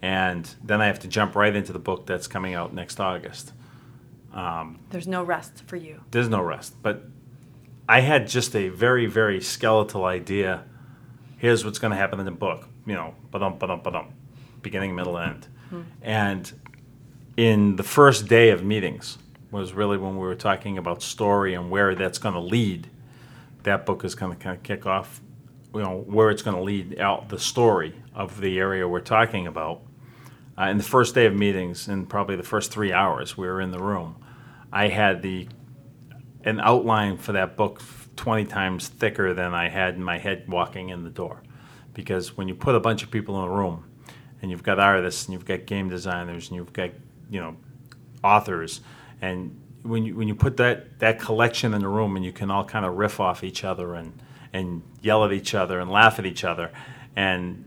[0.00, 3.52] and then I have to jump right into the book that's coming out next August.
[4.32, 6.02] Um, There's no rest for you.
[6.12, 7.02] There's no rest, but
[7.88, 10.64] I had just a very very skeletal idea.
[11.40, 14.12] Here's what's going to happen in the book, you know, ba-dum, ba-dum, ba-dum,
[14.60, 15.48] beginning, middle, end,
[16.02, 16.52] and
[17.38, 19.16] in the first day of meetings
[19.50, 22.88] was really when we were talking about story and where that's going to lead.
[23.62, 25.22] That book is going to kind of kick off,
[25.74, 29.46] you know, where it's going to lead out the story of the area we're talking
[29.46, 29.80] about.
[30.58, 33.62] Uh, in the first day of meetings, in probably the first three hours we were
[33.62, 34.16] in the room,
[34.70, 35.48] I had the
[36.44, 37.80] an outline for that book
[38.20, 41.42] 20 times thicker than I had in my head walking in the door.
[41.94, 43.86] Because when you put a bunch of people in a room
[44.42, 46.90] and you've got artists and you've got game designers and you've got,
[47.30, 47.56] you know,
[48.22, 48.82] authors
[49.22, 52.50] and when you when you put that that collection in the room and you can
[52.50, 54.12] all kind of riff off each other and
[54.52, 56.70] and yell at each other and laugh at each other
[57.16, 57.64] and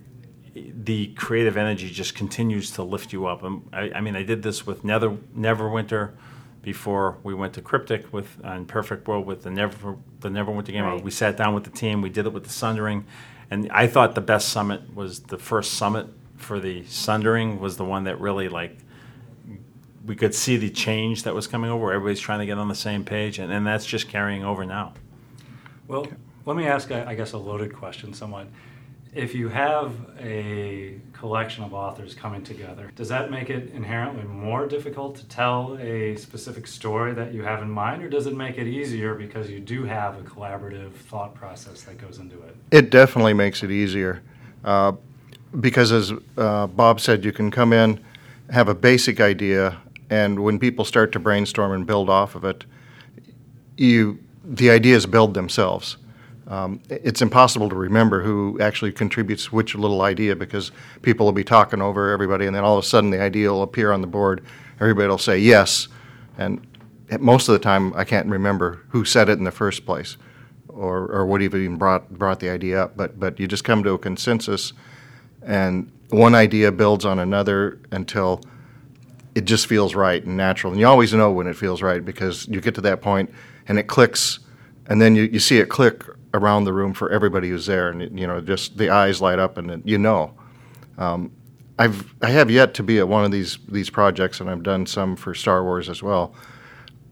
[0.53, 3.41] the creative energy just continues to lift you up.
[3.41, 6.11] And I, I mean, I did this with Nether, Neverwinter
[6.63, 10.67] before we went to Cryptic with uh, on Perfect World with the Never the Neverwinter
[10.67, 10.83] game.
[10.83, 11.03] Uh, right.
[11.03, 12.01] We sat down with the team.
[12.01, 13.05] We did it with the Sundering,
[13.51, 17.85] and I thought the best summit was the first summit for the Sundering was the
[17.85, 18.77] one that really like
[20.05, 21.93] we could see the change that was coming over.
[21.93, 24.93] Everybody's trying to get on the same page, and, and that's just carrying over now.
[25.87, 26.07] Well,
[26.45, 28.47] let me ask, I guess, a loaded question somewhat.
[29.15, 34.65] If you have a collection of authors coming together, does that make it inherently more
[34.65, 38.57] difficult to tell a specific story that you have in mind, or does it make
[38.57, 42.55] it easier because you do have a collaborative thought process that goes into it?
[42.71, 44.23] It definitely makes it easier.
[44.63, 44.93] Uh,
[45.59, 48.03] because as uh, Bob said, you can come in,
[48.49, 49.77] have a basic idea,
[50.09, 52.65] and when people start to brainstorm and build off of it,
[53.77, 55.97] you the ideas build themselves.
[56.47, 61.43] Um, it's impossible to remember who actually contributes which little idea because people will be
[61.43, 64.07] talking over everybody, and then all of a sudden the idea will appear on the
[64.07, 64.43] board.
[64.79, 65.87] Everybody will say yes,
[66.37, 66.65] and
[67.19, 70.17] most of the time I can't remember who said it in the first place,
[70.67, 72.97] or or what even brought brought the idea up.
[72.97, 74.73] But but you just come to a consensus,
[75.41, 78.41] and one idea builds on another until
[79.35, 80.73] it just feels right and natural.
[80.73, 83.33] And you always know when it feels right because you get to that point
[83.67, 84.39] and it clicks,
[84.87, 88.19] and then you, you see it click around the room for everybody who's there, and
[88.19, 90.33] you know just the eyes light up, and you know.
[90.97, 91.31] Um,
[91.79, 94.85] I've I have yet to be at one of these these projects, and I've done
[94.85, 96.35] some for Star Wars as well,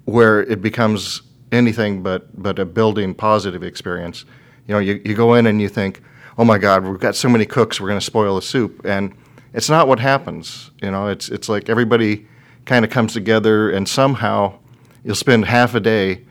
[0.06, 4.26] where it becomes anything but but a building positive experience.
[4.68, 6.02] You know, you, you go in and you think,
[6.38, 9.16] oh my God, we've got so many cooks, we're going to spoil the soup, and
[9.54, 10.72] it's not what happens.
[10.82, 12.28] You know, it's it's like everybody
[12.66, 14.60] kind of comes together, and somehow
[15.04, 16.22] you'll spend half a day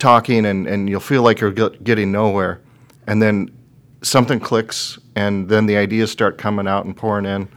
[0.00, 2.60] talking, and, and you'll feel like you're getting nowhere,
[3.06, 3.50] and then
[4.02, 7.48] something clicks, and then the ideas start coming out and pouring in,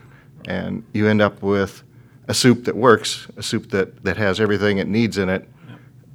[0.46, 1.84] and you end up with
[2.28, 5.50] a soup that works, a soup that, that has everything it needs in it,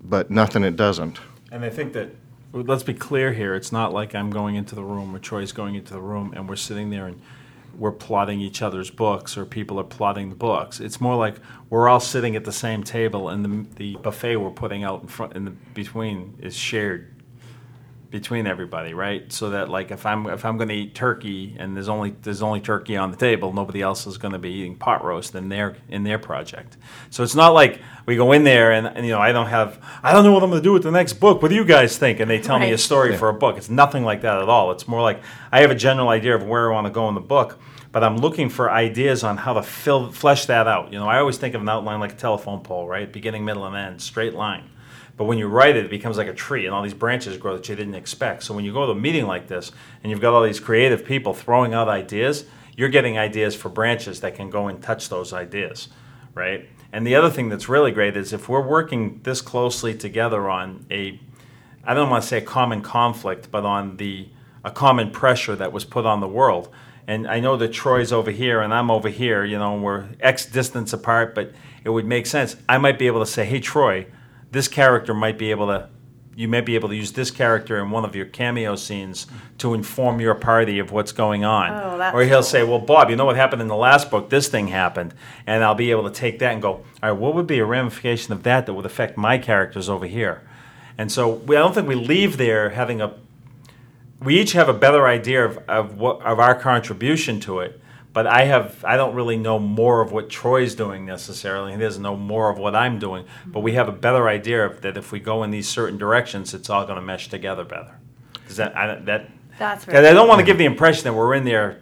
[0.03, 1.19] but nothing it doesn't.
[1.51, 2.11] And I think that
[2.53, 3.55] let's be clear here.
[3.55, 6.49] It's not like I'm going into the room or Troy's going into the room and
[6.49, 7.21] we're sitting there and
[7.79, 10.81] we're plotting each other's books or people are plotting the books.
[10.81, 11.37] It's more like
[11.71, 15.09] we're all sitting at the same table and the, the buffet we're putting out in
[15.09, 17.14] front in the between is shared
[18.11, 19.31] between everybody, right?
[19.33, 22.42] So that like if I'm if I'm going to eat turkey and there's only there's
[22.42, 25.49] only turkey on the table, nobody else is going to be eating pot roast in
[25.51, 26.77] their in their project.
[27.11, 29.79] So it's not like we go in there and, and you know I don't have
[30.03, 31.42] I don't know what I'm going to do with the next book.
[31.42, 32.18] What do you guys think?
[32.21, 32.81] And they tell me a Right.
[32.81, 33.57] story for a book.
[33.59, 34.71] It's nothing like that at all.
[34.73, 35.21] It's more like
[35.53, 37.59] I have a general idea of where I want to go in the book,
[37.92, 40.92] but I'm looking for ideas on how to fill flesh that out.
[40.92, 43.12] You know, I always think of an outline like a telephone pole, right?
[43.12, 44.64] Beginning, middle, and end, straight line.
[45.18, 47.57] But when you write it, it becomes like a tree, and all these branches grow
[47.57, 48.44] that you didn't expect.
[48.44, 51.04] So when you go to a meeting like this, and you've got all these creative
[51.04, 55.33] people throwing out ideas, you're getting ideas for branches that can go and touch those
[55.33, 55.88] ideas,
[56.35, 56.68] right?
[56.92, 60.87] And the other thing that's really great is if we're working this closely together on
[60.90, 61.20] a,
[61.85, 64.28] I don't want to say a common conflict, but on the
[64.64, 66.68] a common pressure that was put on the world.
[67.07, 70.46] And I know that Troy's over here and I'm over here, you know, we're X
[70.46, 71.52] distance apart, but
[71.85, 72.57] it would make sense.
[72.68, 74.07] I might be able to say, hey, Troy,
[74.51, 75.89] this character might be able to,
[76.37, 79.27] you may be able to use this character in one of your cameo scenes
[79.59, 81.73] to inform your party of what's going on.
[81.73, 82.43] Oh, that's or he'll cool.
[82.43, 84.31] say, well, Bob, you know what happened in the last book?
[84.31, 85.15] This thing happened.
[85.47, 87.65] And I'll be able to take that and go, all right, what would be a
[87.65, 90.43] ramification of that that would affect my characters over here?
[90.97, 93.15] And so we, I don't think we leave there having a
[94.21, 97.81] we each have a better idea of, of what of our contribution to it
[98.12, 102.03] but i have i don't really know more of what troy's doing necessarily he doesn't
[102.03, 105.12] know more of what i'm doing but we have a better idea of that if
[105.12, 107.99] we go in these certain directions it's all going to mesh together better
[108.47, 111.35] does that I, that That's because i don't want to give the impression that we're
[111.35, 111.81] in there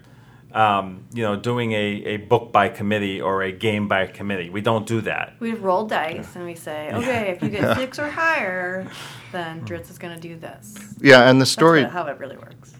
[0.53, 4.62] um, you know doing a, a book by committee or a game by committee we
[4.62, 8.09] don't do that We roll dice and we say, okay, if you get six or
[8.09, 8.91] higher,
[9.33, 10.75] then Drizzt is going to do this.
[10.99, 11.83] Yeah, and the story.
[11.83, 12.73] what- how it really works.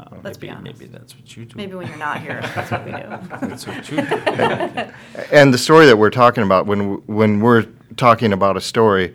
[0.00, 0.80] Uh, Let's be maybe, honest.
[0.80, 2.98] maybe that's what you do Maybe when you're not here, that's what we do.
[3.48, 4.92] that's what you do
[5.32, 9.14] And the story that we're talking about, when w- when we're talking about a story,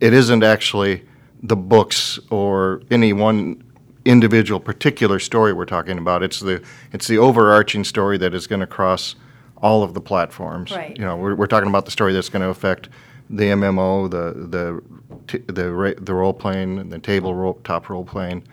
[0.00, 1.02] it isn't actually
[1.42, 3.62] the books or any one
[4.04, 6.22] individual particular story we're talking about.
[6.22, 9.16] It's the it's the overarching story that is going to cross
[9.58, 10.72] all of the platforms.
[10.72, 10.96] Right.
[10.96, 12.88] You know, we're, we're talking about the story that's going to affect
[13.30, 14.82] the MMO, the the
[15.26, 18.44] t- the ra- the role playing, the table role, top role playing,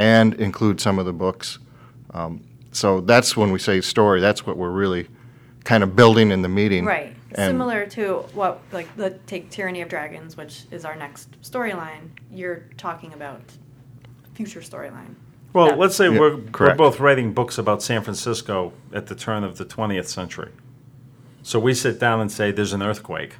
[0.00, 1.58] and include some of the books.
[2.14, 4.20] Um, so that's when we say story.
[4.20, 5.08] That's what we're really
[5.64, 6.86] kind of building in the meeting.
[6.86, 7.14] Right.
[7.34, 12.10] And- Similar to what, like, the take Tyranny of Dragons, which is our next storyline.
[12.32, 13.42] You're talking about
[14.34, 15.14] future storyline.
[15.52, 15.74] Well, Yeah.
[15.74, 16.78] let's say Yeah, we're, we're correct.
[16.78, 20.50] both writing books about San Francisco at the turn of the 20th century.
[21.42, 23.36] So we sit down and say, there's an earthquake.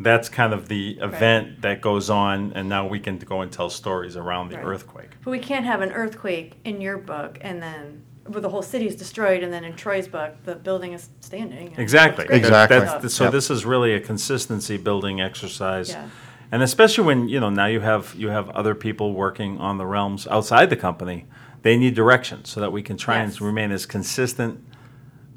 [0.00, 3.70] That's kind of the event that goes on, and now we can go and tell
[3.70, 4.64] stories around the Right.
[4.66, 5.10] earthquake.
[5.24, 8.86] But we can't have an earthquake in your book and then where the whole city
[8.86, 11.68] is destroyed, and then in Troy's book the building is standing.
[11.68, 12.24] and Exactly.
[12.24, 12.38] it's great.
[12.38, 12.78] Exactly.
[12.80, 13.32] That's- so Yep.
[13.34, 15.90] this is really a consistency building exercise.
[15.90, 16.08] Yeah.
[16.50, 19.86] And especially when, you know, now you have you have other people working on the
[19.86, 21.26] realms outside the company.
[21.62, 23.32] They need direction so that we can try Yes.
[23.38, 24.58] and remain as consistent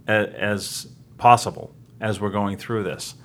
[0.08, 3.16] a, as possible as we're going through this.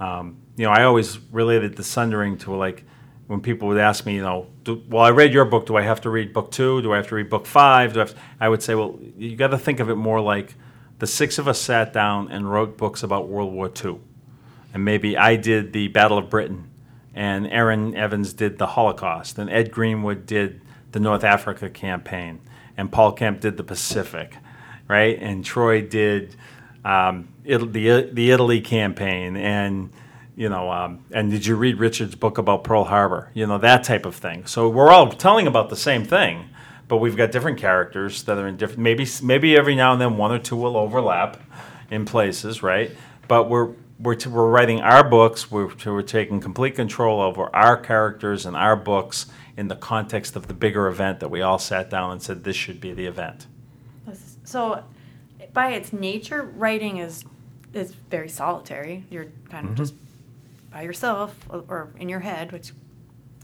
[0.00, 2.84] Um, you know, I always related the Sundering to like
[3.28, 5.66] when people would ask me, you know, do, well, I read your book.
[5.66, 6.80] Do I have to read book two?
[6.82, 7.92] Do I have to read book five?
[7.92, 8.06] Do I,
[8.40, 10.54] I would say, well, you got to think of it more like
[10.98, 14.00] the six of us sat down and wrote books about World War II,
[14.74, 16.70] and maybe I did the Battle of Britain,
[17.14, 22.40] and Erin Evans did the Holocaust, and Ed Greenwood did the North Africa campaign,
[22.76, 24.36] and Paul Kemp did the Pacific,
[24.88, 25.18] right?
[25.20, 26.34] And Troy did
[26.84, 29.90] um, It- the the Italy campaign, and
[30.36, 33.30] you know, um, and did you read Richard's book about Pearl Harbor?
[33.34, 34.46] You know, that type of thing.
[34.46, 36.50] So we're all telling about the same thing,
[36.86, 38.80] but we've got different characters that are in different.
[38.80, 41.40] Maybe maybe every now and then one or two will overlap
[41.90, 42.90] in places, right?
[43.26, 45.50] But we're we're, t- we're writing our books.
[45.50, 50.46] We're, we're taking complete control over our characters and our books in the context of
[50.46, 53.48] the bigger event that we all sat down and said this should be the event.
[54.44, 54.84] So,
[55.52, 57.24] by its nature, writing is
[57.74, 59.04] is very solitary.
[59.10, 59.72] You're kind Mm-hmm.
[59.72, 59.94] of just
[60.72, 62.72] by yourself or- or in your head, which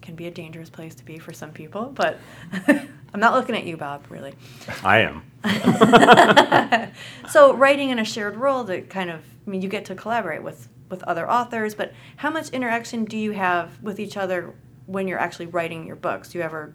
[0.03, 1.87] can be a dangerous place to be for some people.
[1.95, 2.19] But
[2.67, 4.05] I'm not looking at you, Bob.
[4.11, 4.35] Really.
[4.83, 5.23] I am.
[7.31, 10.43] So, writing in a shared world, it kind of I mean, you get to collaborate
[10.43, 11.75] with with other authors.
[11.75, 14.55] But how much interaction do you have with each other
[14.87, 16.29] when you're actually writing your books?
[16.31, 16.75] Do you ever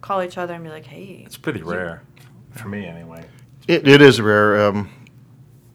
[0.00, 1.22] call each other and be like, "Hey"?
[1.24, 2.02] It's pretty rare
[2.50, 3.24] for me, anyway.
[3.70, 4.90] It, it is rare, um,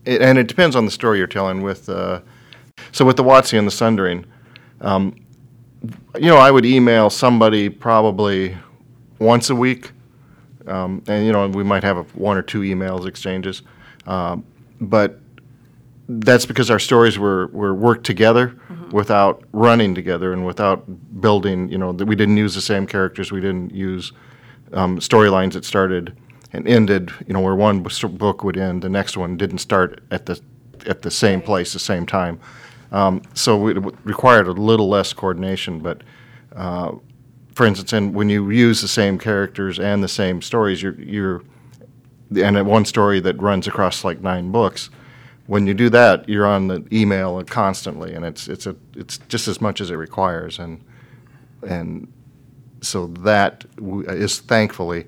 [0.03, 1.61] it, and it depends on the story you're telling.
[1.61, 2.19] With uh,
[2.91, 4.25] so with the Watsy and the Sundering,
[4.81, 5.15] um,
[6.15, 8.57] you know, I would email somebody probably
[9.17, 9.93] once a week,
[10.67, 13.61] um, and you know, we might have a, one or two emails exchanges,
[14.07, 14.43] um,
[14.81, 15.21] but
[16.09, 18.59] that's because our stories were, were worked together
[18.91, 20.83] without running together and without
[21.21, 21.69] building.
[21.69, 23.31] You know, that we didn't use the same characters.
[23.31, 24.11] We didn't use
[24.73, 26.13] um, storylines that started
[26.55, 27.11] and ended.
[27.27, 30.39] You know, where one book would end, the next one didn't start at the
[30.87, 32.39] at the same place, the same time.
[32.91, 35.79] Um, so it required a little less coordination.
[35.79, 36.01] But
[36.55, 36.93] uh,
[37.53, 41.43] for instance, and when you use the same characters and the same stories, you're you're
[42.35, 44.89] and one story that runs across like nine books.
[45.47, 49.47] When you do that, you're on the email constantly, and it's it's a it's just
[49.47, 50.83] as much as it requires, and
[51.67, 52.11] and
[52.81, 55.05] so that w- is thankfully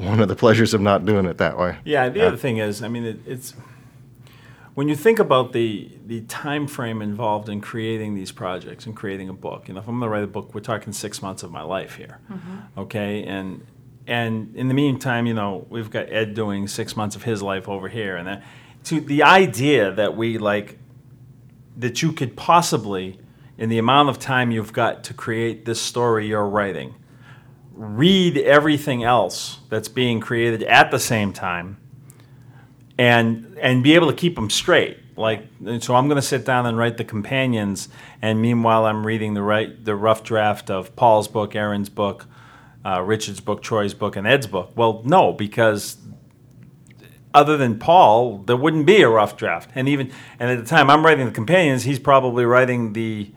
[0.00, 1.76] one of the pleasures of not doing it that way.
[1.84, 3.54] Yeah, the other thing is, I mean, it, it's
[4.74, 9.28] when you think about the the time frame involved in creating these projects and creating
[9.28, 9.68] a book.
[9.68, 11.62] You know, if I'm going to write a book, we're talking six months of my
[11.62, 12.18] life here.
[12.30, 12.80] Mm-hmm.
[12.80, 13.66] Okay, and
[14.06, 17.68] and in the meantime, you know, we've got Ed doing six months of his life
[17.68, 18.42] over here, and that,
[18.84, 20.78] to the idea that we like
[21.76, 23.18] that you could possibly,
[23.56, 26.94] in the amount of time you've got to create this story you're writing,
[27.80, 31.78] read everything else that's being created at the same time
[32.98, 34.98] and and be able to keep them straight.
[35.16, 35.46] Like
[35.80, 37.88] so i'm going to sit down and write the companions
[38.22, 42.26] and meanwhile i'm reading the right the rough draft of paul's book erin's book
[42.86, 44.72] uh, richard's book troy's book and ed's book.
[44.76, 45.98] Well no because
[47.34, 49.70] other than paul there wouldn't be a rough draft.
[49.74, 53.30] And even and at the time i'm writing the companions he's probably writing the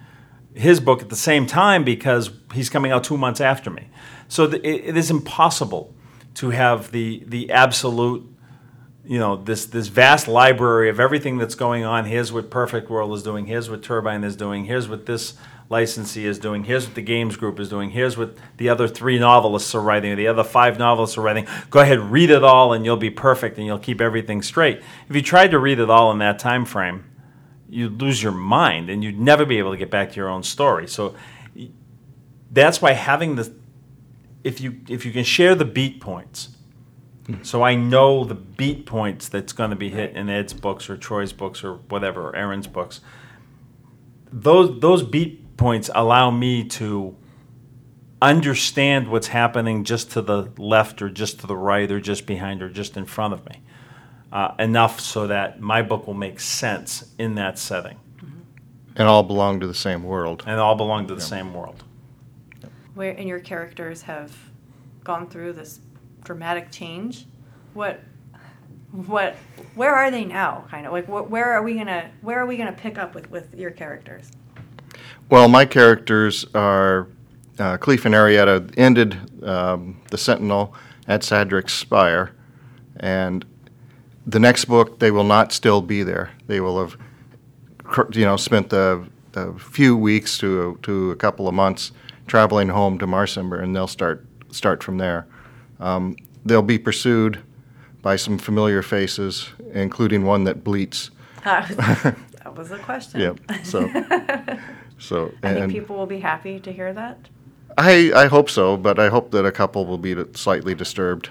[0.55, 3.89] his book at the same time because he's coming out two months after me.
[4.27, 5.93] So th- it, it is impossible
[6.35, 8.27] to have the the absolute,
[9.05, 12.05] you know, this this vast library of everything that's going on.
[12.05, 13.45] Here's what Perfect World is doing.
[13.45, 14.65] Here's what Turbine is doing.
[14.65, 15.36] Here's what this
[15.69, 16.63] licensee is doing.
[16.63, 17.89] Here's what the Games Group is doing.
[17.89, 20.11] Here's what the other three novelists are writing.
[20.11, 21.47] Or the other five novelists are writing.
[21.69, 24.82] Go ahead, read it all, and you'll be perfect, and you'll keep everything straight.
[25.09, 27.05] If you tried to read it all in that time frame,
[27.74, 30.43] you'd lose your mind and you'd never be able to get back to your own
[30.43, 30.88] story.
[30.88, 31.15] So
[32.51, 33.53] that's why having the
[34.43, 36.49] if you if you can share the beat points.
[37.26, 37.41] Hmm.
[37.43, 40.97] So I know the beat points that's going to be hit in Ed's books or
[40.97, 43.01] Troy's books or whatever, or Erin's books.
[44.32, 47.15] Those those beat points allow me to
[48.21, 52.61] understand what's happening just to the left or just to the right or just behind
[52.61, 53.61] or just in front of me.
[54.34, 57.97] Uh, enough so that my book will make sense in that setting,
[58.95, 60.43] And all belong to the same world.
[60.47, 61.84] and all belong to the same world.
[62.95, 64.36] Where and your characters have
[65.03, 65.81] gone through this
[66.23, 67.27] dramatic change.
[67.75, 67.99] What,
[68.91, 69.36] what,
[69.75, 70.65] where are they now?
[70.67, 73.29] Kind of like wh- where are we gonna where are we gonna pick up with
[73.29, 74.31] with your characters?
[75.29, 77.07] Well, my characters are
[77.59, 80.73] uh, Kleef and Arietta ended um, the Sentinel
[81.07, 82.31] at Sadrick's Spire,
[82.97, 83.45] and
[84.26, 86.32] the next book they will not still be there.
[86.47, 86.97] They will have,
[88.15, 89.03] you know, spent a,
[89.36, 91.91] a few weeks to to a couple of months
[92.28, 95.28] traveling home to Marsember, and they'll start start from there.
[95.80, 96.15] Um,
[96.45, 97.39] they'll be pursued
[98.01, 101.09] by some familiar faces, including one that bleats.
[101.43, 102.15] that
[102.55, 103.21] was a question.
[103.21, 103.39] Yep.
[103.63, 103.89] So,
[104.97, 107.30] so I think people will be happy to hear that.
[107.78, 111.30] I I hope so, but I hope that a couple will be slightly disturbed.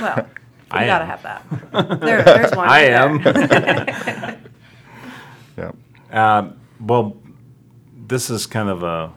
[0.00, 0.26] Well,
[0.70, 1.10] I gotta am.
[1.10, 2.00] have that.
[2.00, 2.68] There, there's one.
[2.68, 4.38] I am.
[5.56, 5.72] Yeah.
[6.12, 7.16] Um, well,
[8.06, 9.12] this is kind of a.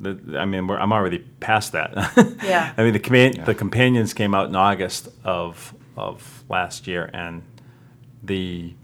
[0.00, 1.92] the- I mean, we're, I'm already past that.
[2.44, 2.72] Yeah.
[2.76, 7.42] I mean, the compa- the companions came out in August of of last year, and
[8.22, 8.74] the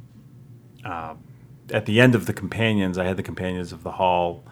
[0.85, 1.15] uh,
[1.71, 4.45] at the end of the companions, I had the companions of the hall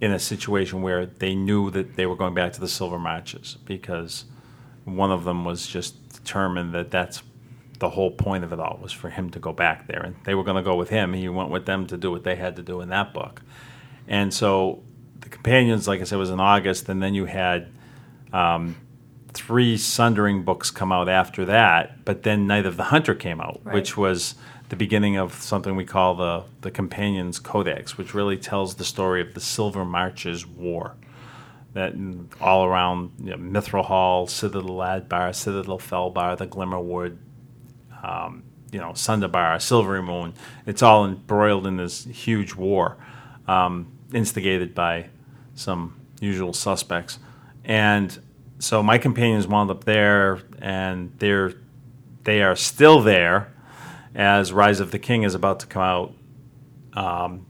[0.00, 3.58] in a situation where they knew that they were going back to the silver marches
[3.64, 4.24] because
[4.96, 7.22] one of them was just determined that that's
[7.78, 10.02] the whole point of it all was for him to go back there.
[10.02, 11.12] And they were going to go with him.
[11.12, 13.42] He went with them to do what they had to do in that book.
[14.08, 14.82] And so
[15.20, 17.68] the companions like i said was in august and then you had
[18.32, 18.76] um,
[19.32, 23.60] three sundering books come out after that but then night of the hunter came out
[23.64, 23.74] Right.
[23.74, 24.36] which was
[24.68, 29.20] the beginning of something we call the, the companions codex which really tells the story
[29.20, 30.94] of the silver marches war
[32.40, 37.16] all around you know, Mithril Hall, Citadel Adbar, Citadel Felbar, the Glimmerwood,
[38.02, 40.34] um, you know, Sundabar, Silvery Moon.
[40.66, 42.96] It's all embroiled in this huge war,
[43.46, 45.10] um, instigated by
[45.54, 47.18] some usual suspects.
[47.64, 48.18] And
[48.58, 51.54] so my companions wound up there, and they're
[52.24, 53.52] they are still there
[54.14, 56.14] as Rise of the King is about to come out.
[56.92, 57.46] Um,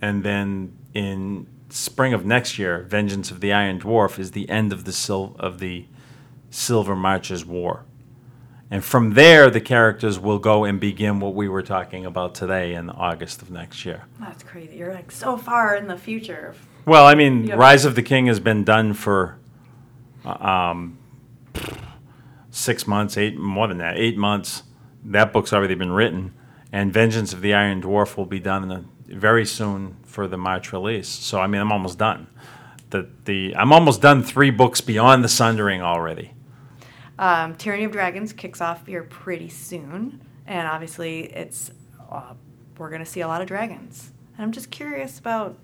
[0.00, 1.46] and then in
[1.76, 5.36] spring of next year, Vengeance of the Iron Dwarf is the end of the sil-
[5.38, 5.84] of the
[6.50, 7.84] Silver Marches War.
[8.70, 12.74] And from there, the characters will go and begin what we were talking about today
[12.74, 14.04] in August of next year.
[14.18, 14.76] That's crazy.
[14.76, 16.54] You're like so far in the future.
[16.84, 17.54] Well, I mean, Yeah.
[17.54, 19.38] Rise of the King has been done for
[20.24, 20.98] uh, um,
[22.50, 24.62] six months, eight more than that, eight months.
[25.04, 26.34] That book's already been written,
[26.72, 30.36] and Vengeance of the Iron Dwarf will be done in a, very soon for the
[30.36, 31.08] March release.
[31.08, 32.26] So, I mean, I'm almost done.
[32.90, 36.32] The the I'm almost done three books beyond the Sundering already.
[37.18, 41.70] Um, Tyranny of Dragons kicks off here pretty soon, and obviously it's
[42.10, 42.34] uh,
[42.78, 44.12] we're gonna see a lot of dragons.
[44.36, 45.58] And I'm just curious about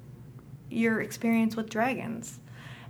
[0.70, 2.40] your experience with dragons.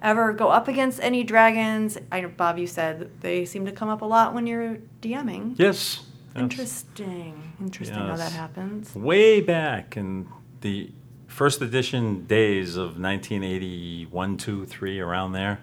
[0.00, 1.98] Ever go up against any dragons?
[2.10, 5.54] I know Bob, you said they seem to come up a lot when you're DMing.
[5.58, 6.04] Yes.
[6.34, 7.52] Interesting.
[7.60, 8.94] Interesting how that happens.
[8.94, 10.26] way back in
[10.62, 10.90] the
[11.26, 15.60] first edition days of 1981, 2, 3, around there,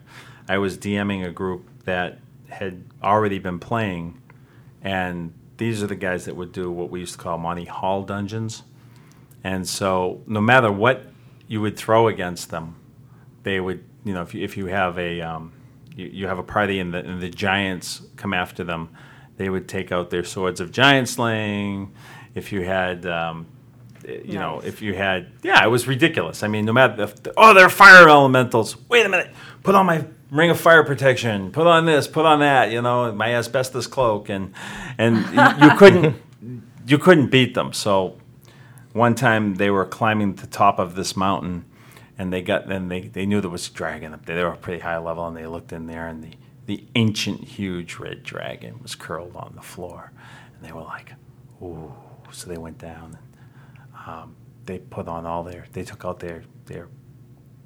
[0.48, 2.20] I was DMing a group that
[2.50, 4.22] had already been playing,
[4.82, 8.04] and these are the guys that would do what we used to call Monty Hall
[8.04, 8.64] dungeons.
[9.44, 11.06] And so, no matter what
[11.48, 12.76] you would throw against them,
[13.44, 15.54] they would, you know, if you, if you have a um,
[15.96, 18.90] you, you have a party and the, and the giants come after them,
[19.38, 21.94] they would take out their swords of giant slaying.
[22.36, 23.48] If you had, um,
[24.10, 26.44] you know, if you had, yeah, it was ridiculous.
[26.44, 28.78] I mean, no matter, if, oh, they're fire elementals.
[28.90, 29.32] Wait a minute,
[29.64, 31.52] put on my ring of fire protection.
[31.52, 32.72] Put on this, put on that.
[32.72, 34.54] You know, my asbestos cloak, and
[34.98, 35.18] and
[35.62, 36.16] you couldn't
[36.88, 37.74] you couldn't beat them.
[37.74, 38.18] So
[38.94, 41.66] one time they were climbing the top of this mountain
[42.18, 44.36] and they got and they, they knew there was a dragon up there.
[44.36, 46.32] They were pretty high level and they looked in there and the,
[46.66, 50.12] the ancient huge red dragon was curled on the floor.
[50.56, 51.14] And they were like,
[51.62, 51.94] ooh.
[52.32, 53.29] So they went down and
[54.10, 54.36] um,
[54.66, 56.88] they put on all their they took out their their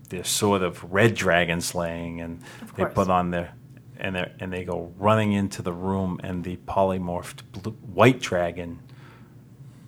[0.09, 2.41] their sort of red dragon slaying and
[2.75, 3.53] they put on their
[3.97, 8.79] and they and they go running into the room and the polymorphed blue, white dragon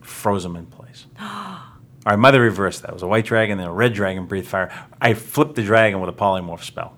[0.01, 1.05] froze them in place.
[1.19, 2.89] All right, mother reversed that.
[2.91, 4.71] It was a white dragon and a red dragon breathed fire.
[5.01, 6.95] I flipped the dragon with a polymorph spell.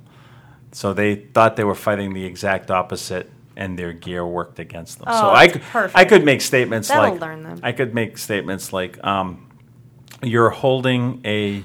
[0.73, 5.05] So they thought they were fighting the exact opposite, and their gear worked against them.
[5.07, 7.59] so Oh, I that's could, I could make statements That'll like learn them.
[7.63, 9.46] I could make statements like um,
[10.23, 11.63] you're holding a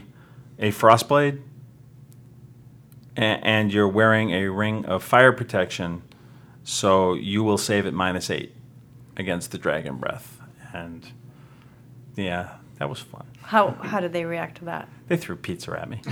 [0.59, 1.41] a frostblade,
[3.17, 6.03] a- and you're wearing a ring of fire protection,
[6.65, 8.55] so you will save at minus eight.
[9.17, 10.41] against the dragon breath,
[10.73, 11.07] and
[12.17, 13.27] yeah, that was fun.
[13.43, 14.89] How how did they react to that?
[15.09, 16.01] They threw pizza at me.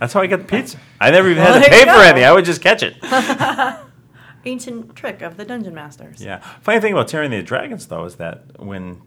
[0.00, 0.78] That's how I got the pizza.
[1.00, 2.24] I never even had to pay for any.
[2.24, 2.96] I would just catch it.
[4.44, 6.20] Ancient trick of the dungeon masters.
[6.24, 6.38] Yeah.
[6.62, 9.02] Funny thing about Tyranny of Dragons, though, is that when,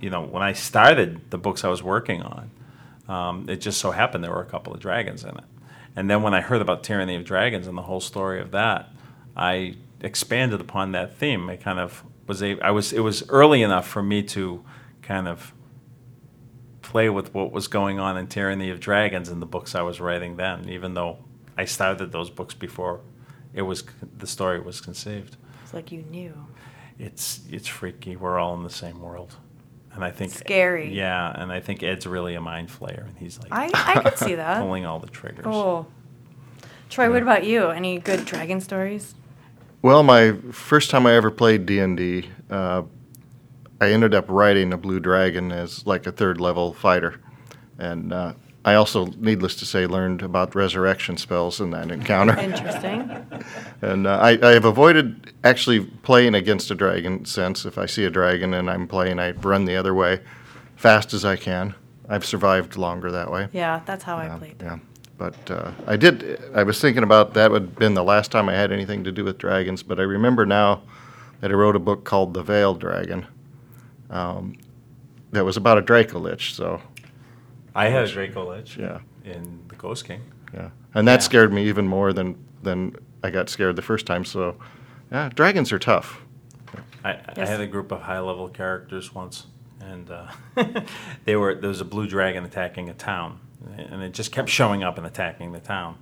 [0.00, 2.50] you know, when I started the books I was working on,
[3.08, 5.44] um, it just so happened there were a couple of dragons in it.
[5.94, 8.90] And then when I heard about Tyranny of Dragons and the whole story of that,
[9.36, 11.48] I expanded upon that theme.
[11.48, 14.62] I kind of was a, I was, it was early enough for me to
[15.02, 15.54] kind of
[16.82, 20.00] play with what was going on in Tyranny of Dragons in the books I was
[20.00, 21.18] writing then, even though
[21.56, 23.00] I started those books before
[23.54, 23.82] it was
[24.18, 26.34] the story was conceived It's like you knew.
[26.98, 28.14] it's it's freaky.
[28.16, 29.36] We're all in the same world,
[29.96, 30.92] and I think Scary.
[30.94, 34.18] Yeah, and I think Ed's really a mind flayer, and he's like I, I could
[34.18, 34.58] see that.
[34.60, 35.44] pulling all the triggers.
[35.44, 35.88] Cool.
[36.88, 37.70] Troy, what about you?
[37.70, 39.14] Any good dragon stories?
[39.82, 42.82] Well, my first time I ever played D and D, uh,
[43.80, 47.20] I ended up riding a blue dragon as like a third level fighter,
[47.78, 48.34] and uh,
[48.66, 52.36] I also, needless to say, learned about resurrection spells in that encounter.
[52.38, 53.26] Interesting.
[53.82, 57.66] And uh, I, I have avoided actually playing against a dragon since.
[57.66, 60.20] If I see a dragon and I'm playing, I run the other way,
[60.76, 61.74] fast as I can.
[62.08, 63.48] I've survived longer that way.
[63.52, 64.56] yeah, that's how I played.
[64.60, 64.78] Yeah,
[65.18, 66.40] but uh, I did.
[66.54, 69.12] I was thinking about that would have been the last time I had anything to
[69.12, 69.82] do with dragons.
[69.82, 70.82] But I remember now
[71.40, 73.26] that I wrote a book called The Veiled Dragon.
[74.08, 74.56] Um,
[75.32, 76.54] that was about a Dracolich.
[76.54, 76.80] So
[77.76, 80.22] I had a Draco Lich yeah, in the Ghost King.
[80.54, 81.24] yeah, and that Yeah.
[81.28, 84.24] scared me even more than than I got scared the first time.
[84.24, 84.56] So
[85.12, 86.22] yeah, dragons are tough.
[87.04, 89.46] I, I had a group of high level characters once,
[89.80, 90.26] and uh,
[91.24, 93.38] they were there was a blue dragon attacking a town,
[93.76, 95.98] and it just kept showing up and attacking the town.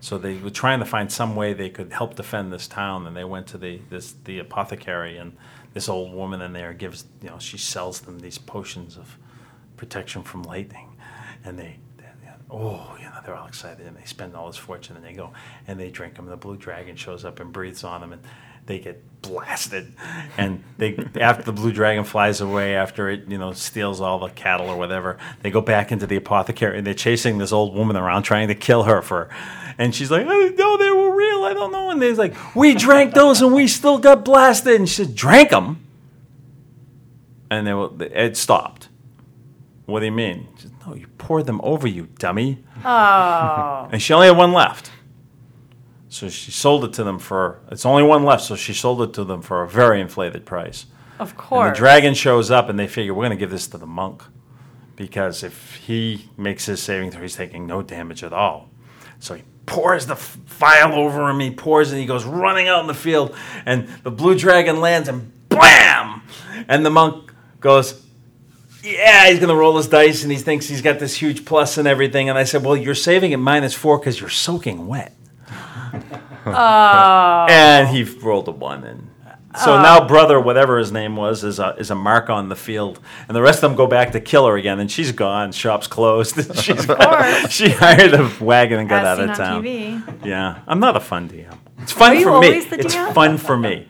[0.00, 3.16] So they were trying to find some way they could help defend this town, and
[3.16, 5.36] they went to the this the apothecary, and
[5.74, 9.18] this old woman in there gives you know she sells them these potions of
[9.76, 10.95] protection from lightning,
[11.46, 11.62] and they.
[11.96, 15.04] they- they- Oh, you know, they're all excited and they spend all this fortune and
[15.04, 15.32] they go
[15.66, 16.26] and they drink them.
[16.26, 18.22] The blue dragon shows up and breathes on them and
[18.66, 19.92] they get blasted.
[20.38, 24.28] And they, after the blue dragon flies away, after it, you know, steals all the
[24.30, 27.96] cattle or whatever, they go back into the apothecary and they're chasing this old woman
[27.96, 29.28] around trying to kill her for.
[29.76, 31.44] And she's like, oh, I didn't they were real.
[31.44, 31.90] I don't know.
[31.90, 34.74] And they're like, we drank those and we still got blasted.
[34.76, 35.84] And she said, drank them?
[37.50, 38.88] And they were, it stopped.
[39.86, 40.48] What do you mean?
[40.56, 42.64] She said, no, you poured them over, you dummy.
[42.84, 43.88] Oh.
[43.92, 44.90] And she only had one left.
[46.08, 49.12] So she sold it to them for, it's only one left, so she sold it
[49.14, 50.86] to them for a very inflated price.
[51.18, 51.70] Of And course.
[51.72, 54.22] the dragon shows up and they figure, we're going to give this to the monk.
[54.96, 58.70] Because if he makes his saving throw, he's taking no damage at all.
[59.18, 62.80] So he pours the f- vial over him, he pours it, he goes running out
[62.80, 63.34] in the field,
[63.66, 66.22] and the blue dragon lands and blam!
[66.68, 68.05] And the monk goes,
[68.86, 71.76] yeah, he's going to roll his dice and he thinks he's got this huge plus
[71.76, 72.28] and everything.
[72.28, 75.14] And I said, well, you're saving at minus four because you're soaking wet.
[76.48, 77.46] Oh.
[77.50, 78.84] And he rolled a one.
[78.84, 79.10] And
[79.56, 79.82] so oh.
[79.82, 83.00] now, brother, whatever his name was, is a, is a mark on the field.
[83.26, 84.78] And the rest of them go back to kill her again.
[84.78, 85.50] And she's gone.
[85.50, 86.36] Shop's closed.
[86.62, 87.50] she's, course.
[87.50, 89.64] she hired a wagon and got As out seen of on town.
[89.64, 90.24] TV.
[90.24, 90.60] Yeah.
[90.68, 91.58] I'm not a fun DM.
[91.80, 92.46] It's fun Are you for me.
[92.46, 93.88] always the It's fun for me.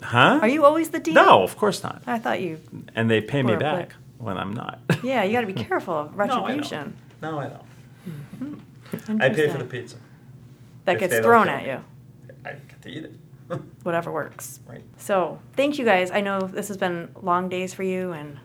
[0.00, 0.38] Huh?
[0.40, 1.12] Are you always the DM?
[1.12, 2.02] No, of course not.
[2.06, 2.58] I thought you.
[2.94, 4.01] And they pay me back blip.
[4.22, 4.78] When I'm not.
[5.02, 6.44] Yeah, you got to be careful of I don't.
[6.44, 6.96] retribution.
[7.20, 9.20] No, I don't.
[9.20, 9.96] I pay for the pizza.
[10.84, 11.84] That if gets thrown at you.
[12.44, 13.12] I get to eat it.
[13.82, 14.60] Whatever works.
[14.66, 14.82] right.
[14.96, 16.10] So, thank you guys.
[16.10, 18.38] I know this has been long days for you, and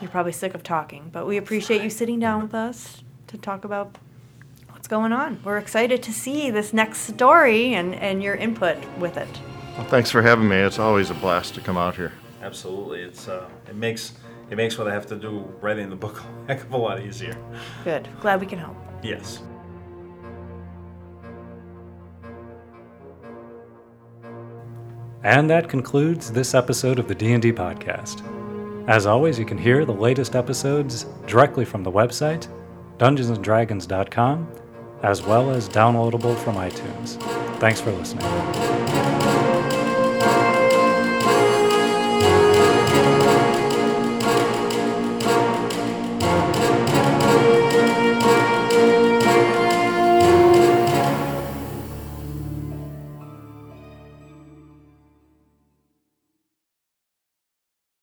[0.00, 3.64] you're probably sick of talking, but we appreciate you sitting down with us to talk
[3.64, 3.96] about
[4.70, 5.40] what's going on.
[5.44, 9.28] We're excited to see this next story and, and your input with it.
[9.76, 10.56] Well, thanks for having me.
[10.56, 12.12] It's always a blast to come out here.
[12.42, 13.00] Absolutely.
[13.00, 14.12] It's uh, it makes
[14.54, 17.00] it makes what I have to do writing the book a heck of a lot
[17.00, 17.36] easier.
[17.82, 18.08] Good.
[18.20, 18.76] Glad we can help.
[19.02, 19.42] Yes.
[25.24, 28.22] And that concludes this episode of the D&D podcast.
[28.88, 32.46] As always, you can hear the latest episodes directly from the website
[32.98, 34.48] dungeonsanddragons.com
[35.02, 37.20] as well as downloadable from iTunes.
[37.58, 38.83] Thanks for listening.